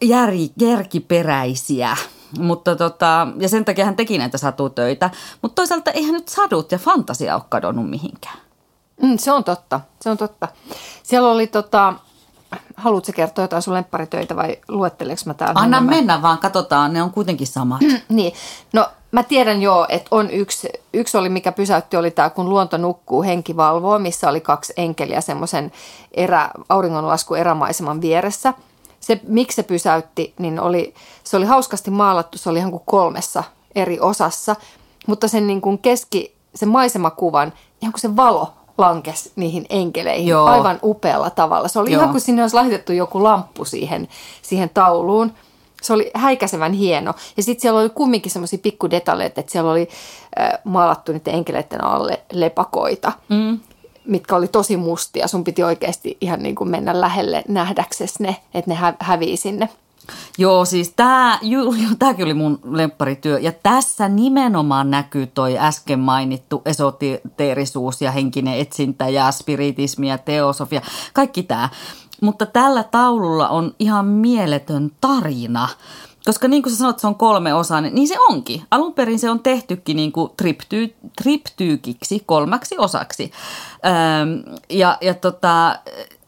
jär, 0.01 0.31
järkiperäisiä. 0.61 1.97
Mutta 2.39 2.77
tota, 2.77 3.29
ja 3.39 3.49
sen 3.49 3.65
takia 3.65 3.85
hän 3.85 3.97
teki 3.97 4.19
näitä 4.19 4.39
satutöitä. 4.39 5.11
Mutta 5.43 5.55
toisaalta 5.55 5.91
eihän 5.91 6.13
nyt 6.13 6.29
sadut 6.29 6.73
ja 6.73 6.79
fantasia 6.79 7.35
ole 7.35 7.43
kadonnut 7.49 7.91
mihinkään. 7.91 8.39
Mm, 9.03 9.19
se 9.19 9.33
on 9.33 9.45
totta, 9.45 9.81
se 10.01 10.11
on 10.11 10.17
totta. 10.17 10.49
Siellä 11.03 11.31
oli 11.31 11.47
tota, 11.47 11.95
haluatko 12.77 13.13
kertoa 13.15 13.45
jotain 13.45 13.63
sun 13.63 13.75
lempparitöitä 13.75 14.37
vai 14.37 14.59
luetteleks 14.69 15.27
mä 15.27 15.35
täällä? 15.35 15.61
Anna 15.61 15.77
enemmän? 15.77 15.97
mennä 15.97 16.23
vaan, 16.23 16.39
katsotaan, 16.39 16.93
ne 16.93 17.03
on 17.03 17.11
kuitenkin 17.11 17.47
samat. 17.47 17.81
niin, 18.09 18.33
no 18.73 18.87
mä 19.13 19.23
tiedän 19.23 19.63
jo, 19.63 19.87
että 19.89 20.09
on 20.11 20.31
yksi, 20.31 20.69
yksi 20.93 21.17
oli 21.17 21.29
mikä 21.29 21.53
pysäytti, 21.53 21.97
oli 21.97 22.11
tämä 22.11 22.31
kun 22.31 22.49
luonto 22.49 22.77
nukkuu, 22.77 23.23
henki 23.23 23.57
valvoo, 23.57 23.99
missä 23.99 24.29
oli 24.29 24.41
kaksi 24.41 24.73
enkeliä 24.77 25.21
semmoisen 25.21 25.73
erä, 26.13 26.51
auringonlasku 26.69 27.35
erämaiseman 27.35 28.01
vieressä. 28.01 28.55
Se, 29.01 29.21
miksi 29.29 29.57
se 29.57 29.63
pysäytti, 29.63 30.35
niin 30.39 30.61
oli, 30.61 30.95
se 31.25 31.37
oli 31.37 31.47
hauskasti 31.47 31.91
maalattu, 31.91 32.39
se 32.39 32.51
oli 32.51 32.59
ihan 32.59 32.71
kuin 32.71 32.83
kolmessa 32.87 33.45
eri 33.75 34.01
osassa, 34.01 34.57
mutta 35.07 35.29
sen 35.29 35.47
niin 35.47 35.61
kuin 35.61 35.79
keski, 35.79 36.35
sen 36.55 36.69
maisemakuvan, 36.69 37.53
ihan 37.83 37.93
kuin 37.93 38.01
se 38.01 38.17
valo 38.17 38.53
lankes 38.79 39.33
niihin 39.37 39.67
enkeleihin 39.71 40.27
Joo. 40.27 40.47
aivan 40.47 40.79
upealla 40.83 41.31
tavalla. 41.31 41.69
Se 41.69 41.79
oli 41.79 41.93
Joo. 41.93 42.01
ihan 42.01 42.11
kuin 42.11 42.21
sinne 42.21 42.43
olisi 42.43 42.57
laitettu 42.57 42.93
joku 42.93 43.23
lamppu 43.23 43.65
siihen, 43.65 44.09
siihen 44.43 44.71
tauluun. 44.75 45.33
Se 45.83 45.93
oli 45.93 46.11
häikäisevän 46.15 46.73
hieno. 46.73 47.15
Ja 47.37 47.43
sitten 47.43 47.63
siellä 47.63 47.81
oli 47.81 47.89
kumminkin 47.89 48.33
semmoisia 48.33 48.59
pikkudetaleita, 48.63 49.41
että 49.41 49.53
siellä 49.53 49.71
oli 49.71 49.89
äh, 50.41 50.59
maalattu 50.65 51.13
niiden 51.13 51.35
enkeleiden 51.35 51.85
alle 51.85 52.21
lepakoita, 52.33 53.13
mm. 53.29 53.59
mitkä 54.05 54.37
oli 54.37 54.49
tosi 54.49 54.77
mustia. 54.77 55.29
Sun 55.29 55.45
piti 55.45 55.63
oikeasti 55.63 56.17
ihan 56.21 56.43
niin 56.43 56.55
kuin 56.55 56.71
mennä 56.71 57.01
lähelle 57.01 57.45
nähdäksesi 57.49 58.23
ne, 58.23 58.37
että 58.55 58.71
ne 58.71 58.75
hä- 58.75 58.97
hävii 59.01 59.37
sinne. 59.37 59.69
Joo, 60.39 60.65
siis 60.65 60.93
tämä, 60.97 61.39
tämäkin 61.99 62.25
oli 62.25 62.35
mun 62.35 62.61
lempparityö. 62.65 63.39
Ja 63.39 63.53
tässä 63.63 64.09
nimenomaan 64.09 64.91
näkyy 64.91 65.27
toi 65.27 65.59
äsken 65.59 65.99
mainittu 65.99 66.63
esoteerisuus 66.65 68.03
ja 68.03 68.11
henkinen 68.11 68.59
etsintä 68.59 69.09
ja 69.09 69.33
spiritismi 69.33 70.09
ja 70.09 70.19
teosofia. 70.19 70.81
Kaikki 71.13 71.43
tämä. 71.43 71.69
Mutta 72.21 72.47
tällä 72.47 72.83
taululla 72.83 73.49
on 73.49 73.75
ihan 73.79 74.07
mieletön 74.07 74.93
tarina. 75.01 75.69
Koska 76.25 76.49
niin 76.49 76.63
kuin 76.63 76.73
sä 76.73 76.79
sanot, 76.79 76.99
se 76.99 77.07
on 77.07 77.15
kolme 77.15 77.55
osaa, 77.55 77.81
niin 77.81 78.09
se 78.09 78.21
onkin. 78.29 78.63
Alun 78.71 78.95
perin 78.95 79.19
se 79.19 79.31
on 79.31 79.41
tehtykin 79.41 79.97
niin 79.97 80.13
kuin 80.13 80.33
tripty, 80.37 80.95
triptyykiksi, 81.23 82.23
kolmaksi 82.27 82.79
osaksi. 82.79 83.33
Öö, 83.87 84.53
ja, 84.71 84.99
ja 85.01 85.15
tota, 85.15 85.79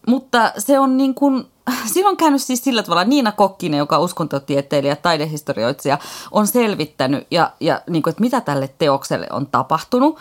mutta 0.07 0.53
se 0.59 0.79
on 0.79 0.97
niin 0.97 1.15
kuin 1.15 1.45
siinä 1.93 2.09
on 2.09 2.17
käynyt 2.17 2.43
siis 2.43 2.65
sillä 2.65 2.83
tavalla, 2.83 3.05
Niina 3.05 3.33
Kokkinen, 3.33 3.79
joka 3.79 3.97
on 3.97 4.05
uskontotieteilijä, 4.05 4.97
taidehistorioitsija, 4.97 5.99
on 6.31 6.47
selvittänyt, 6.47 7.27
ja, 7.31 7.53
ja 7.61 7.83
niin 7.91 8.03
kuin, 8.03 8.11
että 8.11 8.21
mitä 8.21 8.41
tälle 8.41 8.71
teokselle 8.79 9.27
on 9.31 9.47
tapahtunut. 9.47 10.19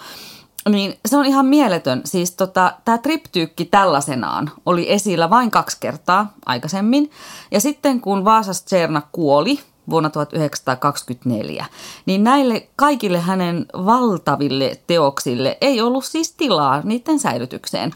Niin 0.69 0.99
se 1.05 1.17
on 1.17 1.25
ihan 1.25 1.45
mieletön. 1.45 2.01
Siis 2.05 2.31
tota, 2.31 2.73
tämä 2.85 2.97
triptyykki 2.97 3.65
tällaisenaan 3.65 4.51
oli 4.65 4.91
esillä 4.91 5.29
vain 5.29 5.51
kaksi 5.51 5.77
kertaa 5.79 6.33
aikaisemmin. 6.45 7.11
Ja 7.51 7.59
sitten 7.61 8.01
kun 8.01 8.25
Vaasas 8.25 8.63
Tserna 8.63 9.01
kuoli 9.11 9.59
vuonna 9.89 10.09
1924, 10.09 11.65
niin 12.05 12.23
näille 12.23 12.69
kaikille 12.75 13.19
hänen 13.19 13.65
valtaville 13.73 14.81
teoksille 14.87 15.57
ei 15.61 15.81
ollut 15.81 16.05
siis 16.05 16.31
tilaa 16.31 16.81
niiden 16.83 17.19
säilytykseen. 17.19 17.93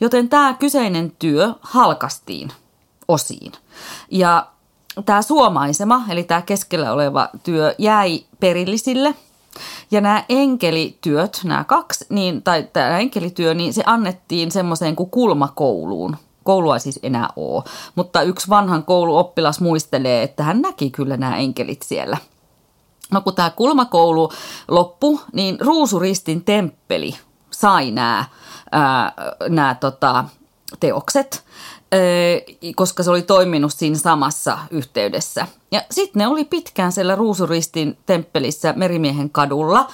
Joten 0.00 0.28
tämä 0.28 0.54
kyseinen 0.54 1.12
työ 1.18 1.54
halkastiin 1.60 2.52
osiin. 3.08 3.52
Ja 4.10 4.46
tämä 5.06 5.22
suomaisema, 5.22 6.04
eli 6.08 6.24
tämä 6.24 6.42
keskellä 6.42 6.92
oleva 6.92 7.28
työ, 7.42 7.74
jäi 7.78 8.24
perillisille. 8.40 9.14
Ja 9.90 10.00
nämä 10.00 10.24
enkelityöt, 10.28 11.40
nämä 11.44 11.64
kaksi, 11.64 12.06
niin, 12.08 12.42
tai 12.42 12.68
tämä 12.72 12.98
enkelityö, 12.98 13.54
niin 13.54 13.74
se 13.74 13.82
annettiin 13.86 14.50
semmoiseen 14.50 14.96
kuin 14.96 15.10
kulmakouluun. 15.10 16.16
Koulua 16.44 16.76
ei 16.76 16.80
siis 16.80 17.00
enää 17.02 17.28
ole, 17.36 17.64
mutta 17.94 18.22
yksi 18.22 18.48
vanhan 18.48 18.84
kouluoppilas 18.84 19.60
muistelee, 19.60 20.22
että 20.22 20.42
hän 20.42 20.62
näki 20.62 20.90
kyllä 20.90 21.16
nämä 21.16 21.36
enkelit 21.36 21.82
siellä. 21.82 22.16
No 23.10 23.20
kun 23.20 23.34
tämä 23.34 23.50
kulmakoulu 23.50 24.32
loppu, 24.68 25.20
niin 25.32 25.60
Ruusuristin 25.60 26.44
temppeli 26.44 27.14
sai 27.50 27.90
nämä, 27.90 28.24
ää, 28.72 29.12
nämä 29.48 29.74
tota, 29.74 30.24
teokset 30.80 31.44
koska 32.76 33.02
se 33.02 33.10
oli 33.10 33.22
toiminut 33.22 33.72
siinä 33.76 33.96
samassa 33.96 34.58
yhteydessä. 34.70 35.46
Ja 35.72 35.82
sitten 35.90 36.20
ne 36.20 36.26
oli 36.26 36.44
pitkään 36.44 36.92
siellä 36.92 37.14
Ruusuristin 37.14 37.98
temppelissä 38.06 38.72
Merimiehen 38.76 39.30
kadulla, 39.30 39.88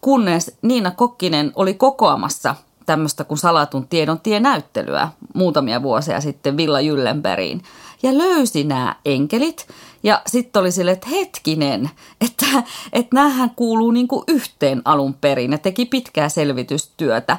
kunnes 0.00 0.56
Niina 0.62 0.90
Kokkinen 0.90 1.52
oli 1.54 1.74
kokoamassa 1.74 2.54
tämmöistä 2.86 3.24
kuin 3.24 3.38
salatun 3.38 3.88
tiedon 3.88 4.20
tienäyttelyä 4.20 5.08
muutamia 5.34 5.82
vuosia 5.82 6.20
sitten 6.20 6.56
Villa 6.56 6.80
Jyllenbergiin. 6.80 7.62
Ja 8.02 8.18
löysi 8.18 8.64
nämä 8.64 8.96
enkelit 9.04 9.68
ja 10.02 10.22
sitten 10.26 10.60
oli 10.60 10.72
sille, 10.72 10.90
että 10.90 11.08
hetkinen, 11.08 11.90
että, 12.20 12.46
että 12.92 13.16
näähän 13.16 13.50
kuuluu 13.56 13.90
niin 13.90 14.08
kuin 14.08 14.24
yhteen 14.28 14.82
alun 14.84 15.14
perin 15.14 15.52
ja 15.52 15.58
teki 15.58 15.84
pitkää 15.86 16.28
selvitystyötä. 16.28 17.38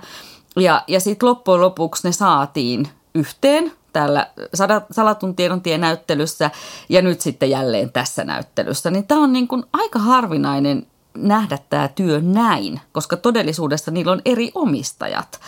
Ja, 0.55 0.83
ja 0.87 0.99
sitten 0.99 1.29
loppujen 1.29 1.61
lopuksi 1.61 2.07
ne 2.07 2.11
saatiin 2.11 2.87
yhteen 3.15 3.71
täällä 3.93 4.27
Salatun 4.91 5.35
tiedon 5.35 5.61
näyttelyssä 5.77 6.51
ja 6.89 7.01
nyt 7.01 7.21
sitten 7.21 7.49
jälleen 7.49 7.91
tässä 7.91 8.23
näyttelyssä. 8.23 8.91
Niin 8.91 9.07
tämä 9.07 9.23
on 9.23 9.33
niin 9.33 9.47
kuin 9.47 9.63
aika 9.73 9.99
harvinainen 9.99 10.87
nähdä 11.17 11.57
tämä 11.69 11.87
työ 11.87 12.21
näin, 12.23 12.81
koska 12.91 13.17
todellisuudessa 13.17 13.91
niillä 13.91 14.11
on 14.11 14.21
eri 14.25 14.51
omistajat. 14.55 15.39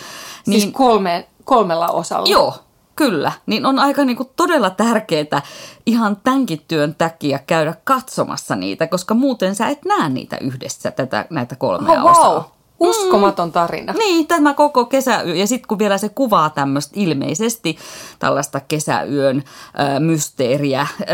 Siis 0.46 0.64
niin, 0.64 0.74
kolme, 0.74 1.28
kolmella 1.44 1.88
osalla? 1.88 2.30
Joo, 2.30 2.54
Kyllä, 2.96 3.32
niin 3.46 3.66
on 3.66 3.80
aika 3.80 4.06
niin 4.06 4.18
kuin 4.18 4.30
todella 4.36 4.70
tärkeää 4.70 5.42
ihan 5.86 6.18
tämänkin 6.24 6.62
työn 6.68 6.96
takia 6.96 7.40
käydä 7.40 7.76
katsomassa 7.84 8.56
niitä, 8.56 8.88
koska 8.88 9.14
muuten 9.14 9.56
sä 9.56 9.68
et 9.68 9.86
näe 9.86 10.10
niitä 10.10 10.38
yhdessä, 10.42 10.92
tätä, 10.92 11.26
näitä 11.30 11.56
kolmea 11.56 11.92
Oh, 11.92 12.00
wow. 12.00 12.12
osaa. 12.12 12.56
Uskomaton 12.80 13.52
tarina. 13.52 13.94
Niin, 13.94 14.28
tämä 14.28 14.54
koko 14.54 14.86
kesäyö. 14.86 15.36
Ja 15.36 15.48
sitten 15.48 15.68
kun 15.68 15.80
vielä 15.80 15.98
se 15.98 16.10
kuvaa 16.10 16.50
tämmöistä 16.50 16.94
ilmeisesti 16.96 17.78
tällaista 18.20 18.60
kesäyön 18.60 19.38
ö, 19.38 20.00
mysteeriä, 20.00 20.88
ö, 21.02 21.06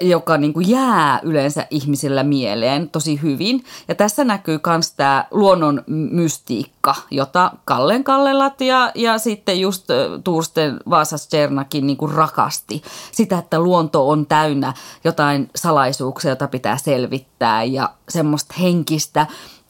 joka 0.00 0.36
niin 0.36 0.52
kuin 0.52 0.68
jää 0.68 1.20
yleensä 1.22 1.66
ihmisillä 1.70 2.22
mieleen 2.22 2.90
tosi 2.90 3.22
hyvin. 3.22 3.64
Ja 3.88 3.94
tässä 3.94 4.24
näkyy 4.24 4.60
myös 4.66 4.92
tämä 4.92 5.24
luonnon 5.30 5.84
mystiikka, 5.86 6.94
jota 7.10 7.52
Kallen 7.64 8.04
Kallelat 8.04 8.60
ja, 8.60 8.92
ja 8.94 9.18
sitten 9.18 9.60
just 9.60 9.86
Tuursten 10.24 10.76
Vaasas 10.90 11.28
Cernakin 11.28 11.86
niin 11.86 11.96
kuin 11.96 12.12
rakasti. 12.12 12.82
Sitä, 13.12 13.38
että 13.38 13.60
luonto 13.60 14.08
on 14.08 14.26
täynnä 14.26 14.74
jotain 15.04 15.50
salaisuuksia, 15.56 16.30
joita 16.30 16.48
pitää 16.48 16.76
selvittää 16.76 17.64
ja 17.64 17.90
semmoista 18.08 18.54
henkistä 18.60 19.26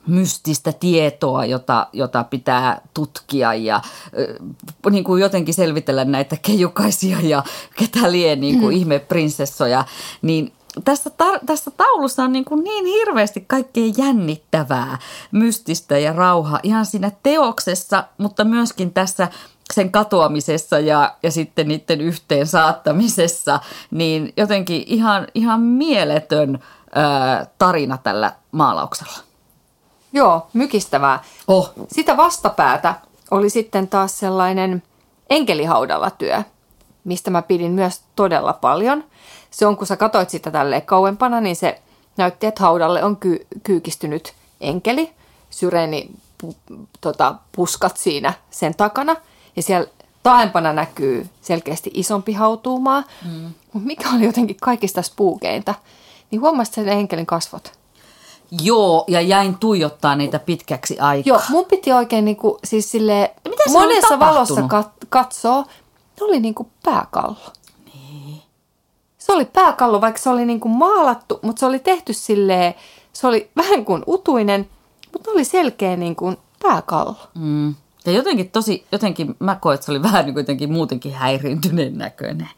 mystistä 0.06 0.72
tietoa, 0.72 1.44
jota, 1.44 1.86
jota 1.92 2.24
pitää 2.24 2.80
tutkia 2.94 3.54
ja 3.54 3.80
niin 4.90 5.04
kuin 5.04 5.22
jotenkin 5.22 5.54
selvitellä 5.54 6.04
näitä 6.04 6.36
keijukaisia 6.42 7.18
ja 7.22 7.42
ketä 7.76 8.12
lie 8.12 8.36
niin 8.36 8.60
kuin 8.60 8.74
mm. 8.74 8.80
ihmeprinsessoja, 8.80 9.84
niin 10.22 10.52
tässä, 10.84 11.10
tar- 11.10 11.46
tässä 11.46 11.70
taulussa 11.70 12.22
on 12.22 12.32
niin, 12.32 12.44
kuin 12.44 12.64
niin 12.64 12.86
hirveästi 12.86 13.44
kaikkea 13.46 13.92
jännittävää, 13.98 14.98
mystistä 15.32 15.98
ja 15.98 16.12
rauha 16.12 16.60
ihan 16.62 16.86
siinä 16.86 17.10
teoksessa, 17.22 18.04
mutta 18.18 18.44
myöskin 18.44 18.92
tässä 18.92 19.28
sen 19.74 19.92
katoamisessa 19.92 20.78
ja, 20.78 21.16
ja 21.22 21.30
sitten 21.30 21.68
niiden 21.68 22.00
yhteen 22.00 22.46
saattamisessa, 22.46 23.60
niin 23.90 24.32
jotenkin 24.36 24.82
ihan, 24.86 25.26
ihan 25.34 25.60
mieletön 25.60 26.58
ö, 26.86 27.46
tarina 27.58 27.98
tällä 27.98 28.32
maalauksella. 28.52 29.25
Joo, 30.16 30.46
mykistävää. 30.52 31.24
Oh. 31.48 31.72
Sitä 31.92 32.16
vastapäätä 32.16 32.94
oli 33.30 33.50
sitten 33.50 33.88
taas 33.88 34.18
sellainen 34.18 34.82
enkelihaudalla 35.30 36.10
työ, 36.10 36.42
mistä 37.04 37.30
mä 37.30 37.42
pidin 37.42 37.72
myös 37.72 38.00
todella 38.16 38.52
paljon. 38.52 39.04
Se 39.50 39.66
on, 39.66 39.76
kun 39.76 39.86
sä 39.86 39.96
katsoit 39.96 40.30
sitä 40.30 40.50
tälleen 40.50 40.82
kauempana, 40.82 41.40
niin 41.40 41.56
se 41.56 41.80
näytti, 42.16 42.46
että 42.46 42.62
haudalle 42.62 43.04
on 43.04 43.16
ky- 43.16 43.46
kyykistynyt 43.62 44.34
enkeli. 44.60 45.12
Syreeni 45.50 46.10
pu- 46.44 46.76
tota, 47.00 47.34
puskat 47.52 47.96
siinä 47.96 48.32
sen 48.50 48.74
takana. 48.74 49.16
Ja 49.56 49.62
siellä 49.62 49.86
taaempana 50.22 50.72
näkyy 50.72 51.28
selkeästi 51.42 51.90
isompi 51.94 52.32
hautuumaa. 52.32 53.02
Mm. 53.24 53.50
Mutta 53.72 53.86
mikä 53.86 54.10
oli 54.10 54.24
jotenkin 54.24 54.56
kaikista 54.60 55.02
spuukeinta, 55.02 55.74
niin 56.30 56.40
huomasit 56.40 56.74
sen 56.74 56.88
enkelin 56.88 57.26
kasvot. 57.26 57.75
Joo, 58.62 59.04
ja 59.08 59.20
jäin 59.20 59.56
tuijottaa 59.58 60.16
niitä 60.16 60.38
pitkäksi 60.38 60.98
aikaa. 60.98 61.28
Joo, 61.28 61.40
mun 61.48 61.64
piti 61.64 61.92
oikein 61.92 62.24
niinku, 62.24 62.58
siis 62.64 62.90
sille 62.90 63.34
monessa 63.72 64.18
valossa 64.18 64.60
kat- 64.60 65.06
katsoo, 65.08 65.64
ne 66.20 66.26
oli 66.26 66.40
niinku 66.40 66.70
pääkallo. 66.84 67.36
Niin. 67.94 68.42
Se 69.18 69.32
oli 69.32 69.44
pääkallo, 69.44 70.00
vaikka 70.00 70.20
se 70.20 70.30
oli 70.30 70.44
niinku 70.44 70.68
maalattu, 70.68 71.38
mutta 71.42 71.60
se 71.60 71.66
oli 71.66 71.78
tehty 71.78 72.12
silleen, 72.12 72.74
se 73.12 73.26
oli 73.26 73.50
vähän 73.56 73.84
kuin 73.84 74.02
utuinen, 74.06 74.68
mutta 75.12 75.30
oli 75.30 75.44
selkeä 75.44 75.96
niinku 75.96 76.34
pääkallo. 76.62 77.16
Mm. 77.34 77.74
Ja 78.06 78.12
jotenkin 78.12 78.50
tosi, 78.50 78.86
jotenkin 78.92 79.36
mä 79.38 79.54
koen, 79.60 79.74
että 79.74 79.84
se 79.84 79.90
oli 79.92 80.02
vähän 80.08 80.26
niin 80.26 80.36
jotenkin 80.36 80.72
muutenkin 80.72 81.12
häiriintyneen 81.14 81.98
näköinen. 81.98 82.48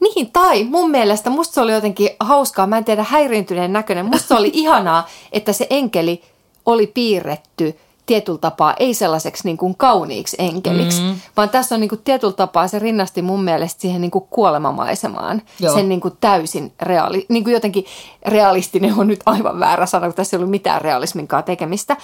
Niin, 0.00 0.32
tai 0.32 0.64
mun 0.64 0.90
mielestä 0.90 1.30
musta 1.30 1.54
se 1.54 1.60
oli 1.60 1.72
jotenkin 1.72 2.10
hauskaa, 2.20 2.66
mä 2.66 2.78
en 2.78 2.84
tiedä 2.84 3.02
häiriintyneen 3.08 3.72
näköinen, 3.72 4.06
musta 4.06 4.36
oli 4.36 4.50
ihanaa, 4.62 5.06
että 5.32 5.52
se 5.52 5.66
enkeli 5.70 6.22
oli 6.66 6.86
piirretty 6.86 7.78
tietyllä 8.08 8.38
tapaa, 8.38 8.74
ei 8.78 8.94
sellaiseksi 8.94 9.44
niin 9.44 9.56
kuin 9.56 9.76
kauniiksi 9.76 10.36
enkeliksi, 10.38 11.02
mm. 11.02 11.14
vaan 11.36 11.48
tässä 11.48 11.74
on 11.74 11.80
niin 11.80 11.88
kuin 11.88 12.00
tietyllä 12.04 12.32
tapaa 12.32 12.68
se 12.68 12.78
rinnasti 12.78 13.22
mun 13.22 13.44
mielestä 13.44 13.80
siihen 13.80 14.00
niin 14.00 14.10
kuin 14.10 14.24
kuolemamaisemaan, 14.30 15.42
Joo. 15.60 15.74
sen 15.74 15.88
niin 15.88 16.00
kuin 16.00 16.14
täysin 16.20 16.72
reaali, 16.82 17.26
niin 17.28 17.44
kuin 17.44 17.54
jotenkin 17.54 17.84
realistinen 18.26 18.94
on 18.98 19.06
nyt 19.06 19.20
aivan 19.26 19.60
väärä 19.60 19.86
sana, 19.86 20.06
kun 20.06 20.14
tässä 20.14 20.36
ei 20.36 20.38
ollut 20.38 20.50
mitään 20.50 20.82
realisminkaan 20.82 21.44
tekemistä. 21.44 21.96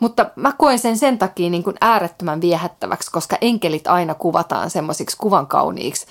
Mutta 0.00 0.30
mä 0.36 0.52
koen 0.52 0.78
sen 0.78 0.98
sen 0.98 1.18
takia 1.18 1.50
niin 1.50 1.62
kuin 1.62 1.76
äärettömän 1.80 2.40
viehättäväksi, 2.40 3.10
koska 3.10 3.36
enkelit 3.40 3.86
aina 3.86 4.14
kuvataan 4.14 4.70
semmoisiksi 4.70 5.16
kuvan 5.16 5.46
kauniiksi 5.46 6.06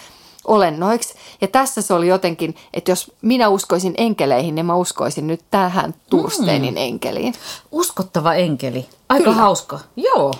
olennoiksi. 0.45 1.15
Ja 1.41 1.47
tässä 1.47 1.82
se 1.82 1.93
oli 1.93 2.08
jotenkin, 2.08 2.56
että 2.73 2.91
jos 2.91 3.12
minä 3.21 3.49
uskoisin 3.49 3.93
enkeleihin, 3.97 4.56
niin 4.56 4.65
mä 4.65 4.75
uskoisin 4.75 5.27
nyt 5.27 5.41
tähän 5.51 5.95
Tursteinin 6.10 6.77
enkeliin. 6.77 7.34
Uskottava 7.71 8.34
enkeli. 8.34 8.86
Aika 9.10 9.23
Kyllä. 9.23 9.38
hauska. 9.38 9.79
Joo. 9.95 10.34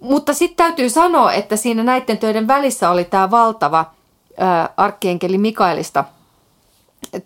Mutta 0.00 0.34
sitten 0.34 0.56
täytyy 0.56 0.90
sanoa, 0.90 1.32
että 1.32 1.56
siinä 1.56 1.84
näiden 1.84 2.18
töiden 2.18 2.46
välissä 2.46 2.90
oli 2.90 3.04
tämä 3.04 3.30
valtava 3.30 3.84
ää, 4.38 4.68
arkkienkeli 4.76 5.38
Mikaelista 5.38 6.04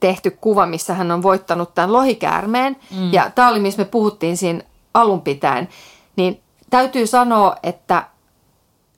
tehty 0.00 0.30
kuva, 0.30 0.66
missä 0.66 0.94
hän 0.94 1.10
on 1.10 1.22
voittanut 1.22 1.74
tämän 1.74 1.92
lohikäärmeen. 1.92 2.76
Mm. 2.90 3.12
Ja 3.12 3.30
tämä 3.34 3.48
oli, 3.48 3.60
missä 3.60 3.82
me 3.82 3.84
puhuttiin 3.84 4.36
siinä 4.36 4.60
alun 4.94 5.20
pitäen. 5.20 5.68
Niin 6.16 6.40
täytyy 6.70 7.06
sanoa, 7.06 7.56
että 7.62 8.06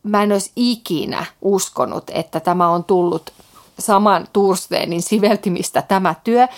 mä 0.07 0.23
en 0.23 0.33
olisi 0.33 0.53
ikinä 0.57 1.27
uskonut, 1.43 2.05
että 2.11 2.41
tämä 2.41 2.69
on 2.69 2.85
tullut 2.85 3.33
saman 3.79 4.27
Tursteenin 4.33 5.03
siveltimistä 5.03 5.83
tämä 5.83 6.15
työ. 6.25 6.49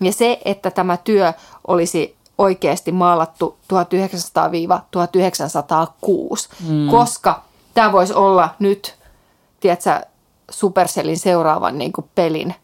Ja 0.00 0.12
se, 0.12 0.40
että 0.44 0.70
tämä 0.70 0.96
työ 0.96 1.32
olisi 1.66 2.16
oikeasti 2.38 2.92
maalattu 2.92 3.58
1900-1906, 3.72 3.76
mm. 6.68 6.88
koska 6.90 7.42
tämä 7.74 7.92
voisi 7.92 8.14
olla 8.14 8.48
nyt, 8.58 8.96
tiedätkö, 9.60 10.00
Supercellin 10.50 11.18
seuraavan 11.18 11.78
niin 11.78 11.92
kuin 11.92 12.10
pelin 12.14 12.54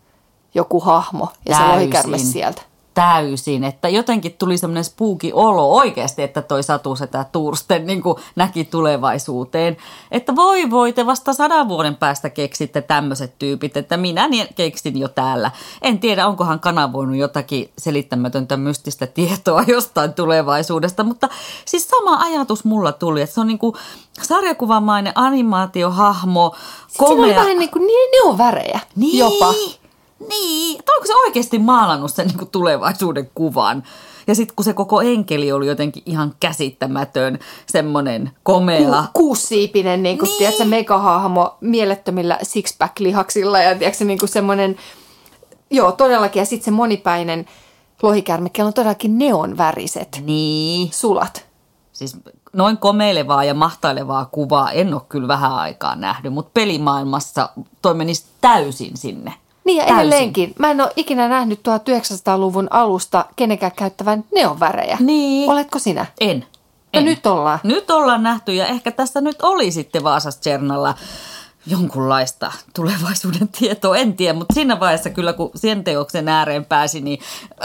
joku 0.55 0.81
hahmo 0.81 1.29
ja 1.49 1.55
se 1.55 1.59
Täysin. 1.61 1.75
lohikärme 1.75 2.19
sieltä. 2.19 2.63
Täysin, 2.95 3.65
että 3.65 3.89
jotenkin 3.89 4.35
tuli 4.39 4.59
semmoinen 4.59 4.85
spooky 4.85 5.31
olo 5.33 5.73
oikeasti, 5.73 6.23
että 6.23 6.43
toi 6.43 6.63
Satu 6.63 6.97
Setä 6.97 7.27
Tursten 7.33 7.87
niin 7.87 8.03
näki 8.37 8.65
tulevaisuuteen. 8.65 9.77
Että 10.11 10.37
voi 10.37 10.71
voi, 10.71 10.93
te 10.93 11.07
vasta 11.07 11.33
sadan 11.33 11.69
vuoden 11.69 11.97
päästä 11.97 12.31
keksitte 12.31 12.83
tämmöiset 12.83 13.39
tyypit, 13.39 13.77
että 13.77 13.97
minä 13.97 14.29
niin 14.29 14.47
keksin 14.55 14.99
jo 14.99 15.09
täällä. 15.09 15.51
En 15.83 15.99
tiedä, 15.99 16.27
onkohan 16.27 16.61
kanavoinut 16.61 17.17
jotakin 17.17 17.71
selittämätöntä 17.79 18.57
mystistä 18.57 19.07
tietoa 19.07 19.63
jostain 19.77 20.15
tulevaisuudesta, 20.15 21.05
mutta 21.05 21.29
siis 21.65 21.89
sama 21.89 22.17
ajatus 22.17 22.65
mulla 22.65 22.93
tuli, 22.93 23.23
että 23.23 23.35
se 23.35 23.41
on 23.41 23.47
niin 23.47 23.59
kuin 23.59 23.75
sarjakuvamainen 24.23 25.13
animaatiohahmo, 25.15 26.55
Siinä 26.89 27.07
oli 27.09 27.17
komea. 27.17 27.37
vähän 27.37 27.59
niin 27.59 27.71
kuin, 27.71 27.87
niin 27.87 28.11
ne 28.11 28.31
on 28.31 28.39
värejä 28.39 28.81
Niin, 28.97 29.19
jopa. 29.19 29.55
Niin, 30.29 30.79
että 30.79 30.93
onko 30.97 31.07
se 31.07 31.15
oikeasti 31.27 31.59
maalannut 31.59 32.11
sen 32.11 32.27
niin 32.27 32.39
kuin 32.39 32.51
tulevaisuuden 32.51 33.31
kuvan? 33.35 33.83
Ja 34.27 34.35
sitten 34.35 34.57
kun 34.57 34.65
se 34.65 34.73
koko 34.73 35.01
enkeli 35.01 35.53
oli 35.53 35.67
jotenkin 35.67 36.03
ihan 36.07 36.35
käsittämätön, 36.41 37.39
semmoinen 37.67 38.31
komea. 38.43 38.91
Ku, 39.03 39.09
kuussiipinen, 39.13 40.03
niin 40.03 40.19
kuin, 40.19 40.27
Niin. 40.29 40.39
tiedätkö, 40.39 40.65
megahahmo 40.65 41.57
mielettömillä 41.61 42.39
sixpack-lihaksilla 42.43 43.59
ja 43.63 43.79
tiedätkö, 43.79 44.05
niin 44.05 44.19
kuin 44.19 44.29
semmoinen, 44.29 44.77
joo 45.71 45.93
todellakin, 45.93 46.41
ja 46.41 46.47
sitten 46.47 46.65
se 46.65 46.71
monipäinen 46.71 47.47
lohikärme, 48.03 48.51
kello 48.51 48.67
on 48.67 48.75
todellakin 48.75 49.19
neonväriset 49.19 50.23
Niin, 50.25 50.93
sulat. 50.93 51.47
siis 51.93 52.17
noin 52.53 52.79
komeilevaa 52.79 53.45
ja 53.45 53.55
mahtailevaa 53.55 54.25
kuvaa 54.33 54.71
en 54.73 54.95
ole 54.95 55.03
kyllä 55.09 55.29
vähän 55.29 55.53
aikaa 55.53 55.95
nähnyt, 55.97 56.33
mutta 56.33 56.51
pelimaailmassa 56.55 57.49
toi 57.83 57.95
menisi 57.95 58.25
täysin 58.41 58.97
sinne. 58.97 59.35
Niin 59.65 59.77
ja 59.77 59.85
Täysin. 59.85 60.01
edelleenkin, 60.01 60.55
mä 60.59 60.71
en 60.71 60.81
ole 60.81 60.93
ikinä 60.97 61.29
nähnyt 61.29 61.59
1900-luvun 61.59 62.67
alusta 62.71 63.25
kenenkään 63.37 63.73
käyttävän 63.77 64.25
neonvärejä. 64.35 64.97
Niin. 65.01 65.51
Oletko 65.51 65.79
sinä? 65.79 66.07
En. 66.21 66.39
No 66.93 66.99
en. 66.99 67.05
nyt 67.05 67.27
ollaan. 67.27 67.59
Nyt 67.63 67.91
ollaan 67.91 68.23
nähty 68.23 68.55
ja 68.55 68.67
ehkä 68.67 68.91
tässä 68.91 69.21
nyt 69.21 69.43
oli 69.43 69.71
sitten 69.71 70.05
Vaasas 70.05 70.37
Tsernalla 70.37 70.95
jonkunlaista 71.67 72.53
tulevaisuuden 72.75 73.49
tietoa, 73.59 73.97
en 73.97 74.17
tiedä, 74.17 74.39
mutta 74.39 74.55
siinä 74.55 74.81
vaiheessa 74.81 75.11
kyllä 75.11 75.33
kun 75.33 75.51
sen 75.55 75.85
teoksen 75.85 76.29
ääreen 76.29 76.65
pääsi, 76.65 77.01
niin 77.01 77.19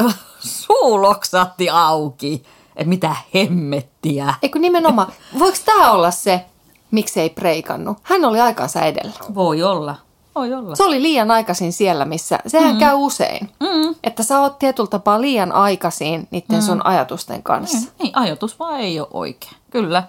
äh, 0.06 0.20
suu 0.40 1.02
loksahti 1.02 1.70
auki, 1.70 2.44
että 2.76 2.90
mitä 2.90 3.16
hemmettiä. 3.34 4.34
Eikö 4.42 4.60
nimenomaan, 4.60 5.12
voiko 5.40 5.58
tämä 5.66 5.92
olla 5.92 6.12
se, 6.12 6.46
miksi 6.92 7.20
ei 7.22 7.30
preikannut? 7.30 7.98
Hän 8.04 8.26
oli 8.26 8.40
aikansa 8.40 8.82
edellä. 8.82 9.14
Voi 9.36 9.64
olla, 9.64 9.96
voi 10.38 10.54
olla. 10.54 10.76
Se 10.76 10.84
oli 10.84 11.02
liian 11.02 11.32
aikaisin 11.32 11.74
siellä, 11.74 12.06
missä, 12.06 12.40
sehän 12.48 12.74
mm. 12.74 12.80
käy 12.80 12.96
usein. 12.96 13.50
Mm. 13.60 13.96
Että 14.04 14.24
sä 14.24 14.40
oot 14.40 14.60
tietyllä 14.60 14.90
tapaa 14.90 15.22
liian 15.22 15.52
aikaisin 15.52 16.28
niiden 16.32 16.60
mm. 16.60 16.62
sun 16.62 16.86
ajatusten 16.86 17.44
kanssa. 17.44 17.92
Niin, 18.00 18.18
ajatus 18.18 18.60
vaan 18.60 18.80
ei 18.80 19.00
ole 19.00 19.08
oikein, 19.12 19.56
kyllä. 19.70 20.04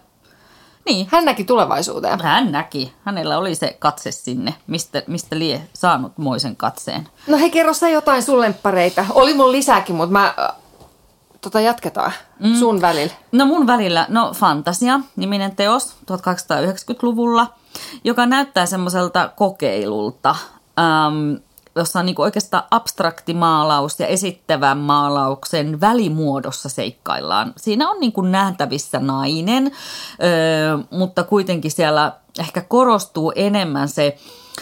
Niin. 0.84 1.08
Hän 1.10 1.24
näki 1.24 1.44
tulevaisuuteen. 1.44 2.20
Hän 2.20 2.52
näki. 2.52 2.92
Hänellä 3.04 3.38
oli 3.38 3.54
se 3.54 3.76
katse 3.78 4.10
sinne, 4.12 4.54
mistä, 4.66 5.02
mistä 5.06 5.38
lie 5.38 5.68
saanut 5.72 6.12
moisen 6.18 6.56
katseen. 6.56 7.08
No 7.26 7.38
hei, 7.38 7.50
kerro 7.50 7.74
sä 7.74 7.88
jotain 7.88 8.22
sun 8.22 8.40
lemppareita. 8.40 9.06
Oli 9.10 9.34
mun 9.34 9.52
lisääkin, 9.52 9.96
mutta 9.96 10.12
mä... 10.12 10.34
Tota 11.40 11.60
jatketaan 11.60 12.12
mm. 12.40 12.54
sun 12.54 12.80
välillä. 12.80 13.14
No 13.32 13.46
mun 13.46 13.66
välillä, 13.66 14.06
no 14.08 14.32
Fantasia, 14.34 15.00
niminen 15.16 15.56
teos 15.56 15.96
1890-luvulla, 16.12 17.54
joka 18.04 18.26
näyttää 18.26 18.66
semmoiselta 18.66 19.30
kokeilulta. 19.36 20.36
Ähm, 20.78 21.34
jossa 21.76 21.98
on 21.98 22.06
niin 22.06 22.20
oikeastaan 22.20 22.62
abstrakti 22.70 23.34
maalaus 23.34 24.00
ja 24.00 24.06
esittävän 24.06 24.78
maalauksen 24.78 25.80
välimuodossa 25.80 26.68
seikkaillaan. 26.68 27.52
Siinä 27.56 27.90
on 27.90 28.00
niin 28.00 28.12
kuin 28.12 28.32
nähtävissä 28.32 28.98
nainen, 28.98 29.72
öö, 30.22 30.78
mutta 30.90 31.24
kuitenkin 31.24 31.70
siellä 31.70 32.12
ehkä 32.38 32.60
korostuu 32.60 33.32
enemmän 33.36 33.88
se 33.88 34.18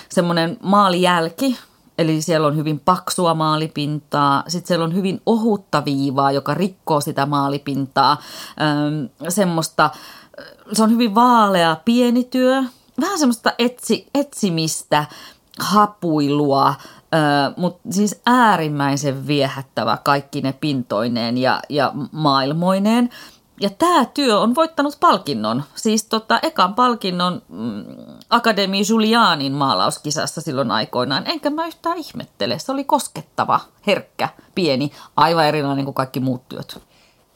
semmoinen 0.08 0.56
maalijälki, 0.62 1.58
Eli 1.98 2.22
siellä 2.22 2.46
on 2.46 2.56
hyvin 2.56 2.80
paksua 2.80 3.34
maalipintaa, 3.34 4.44
sitten 4.48 4.68
siellä 4.68 4.84
on 4.84 4.94
hyvin 4.94 5.20
ohutta 5.26 5.84
viivaa, 5.84 6.32
joka 6.32 6.54
rikkoo 6.54 7.00
sitä 7.00 7.26
maalipintaa. 7.26 8.16
Semmoista, 9.28 9.90
se 10.72 10.82
on 10.82 10.90
hyvin 10.90 11.14
vaalea 11.14 11.76
pieni 11.84 12.24
työ, 12.24 12.62
vähän 13.00 13.18
semmoista 13.18 13.52
etsi, 13.58 14.06
etsimistä, 14.14 15.04
hapuilua, 15.60 16.74
mutta 17.56 17.88
siis 17.90 18.20
äärimmäisen 18.26 19.26
viehättävä 19.26 19.98
kaikki 20.04 20.40
ne 20.40 20.52
pintoineen 20.52 21.38
ja, 21.38 21.60
ja 21.68 21.92
maailmoineen. 22.12 23.10
Ja 23.60 23.70
tämä 23.70 24.04
työ 24.04 24.38
on 24.40 24.54
voittanut 24.54 24.96
palkinnon, 25.00 25.62
siis 25.74 26.04
tota, 26.04 26.38
ekan 26.42 26.74
palkinnon 26.74 27.42
mm, 27.48 27.84
Akademi 28.30 28.82
Julianin 28.88 29.52
maalauskisassa 29.52 30.40
silloin 30.40 30.70
aikoinaan. 30.70 31.26
Enkä 31.26 31.50
mä 31.50 31.66
yhtään 31.66 31.98
ihmettele, 31.98 32.58
se 32.58 32.72
oli 32.72 32.84
koskettava, 32.84 33.60
herkkä, 33.86 34.28
pieni, 34.54 34.92
aivan 35.16 35.46
erilainen 35.46 35.84
kuin 35.84 35.94
kaikki 35.94 36.20
muut 36.20 36.48
työt. 36.48 36.82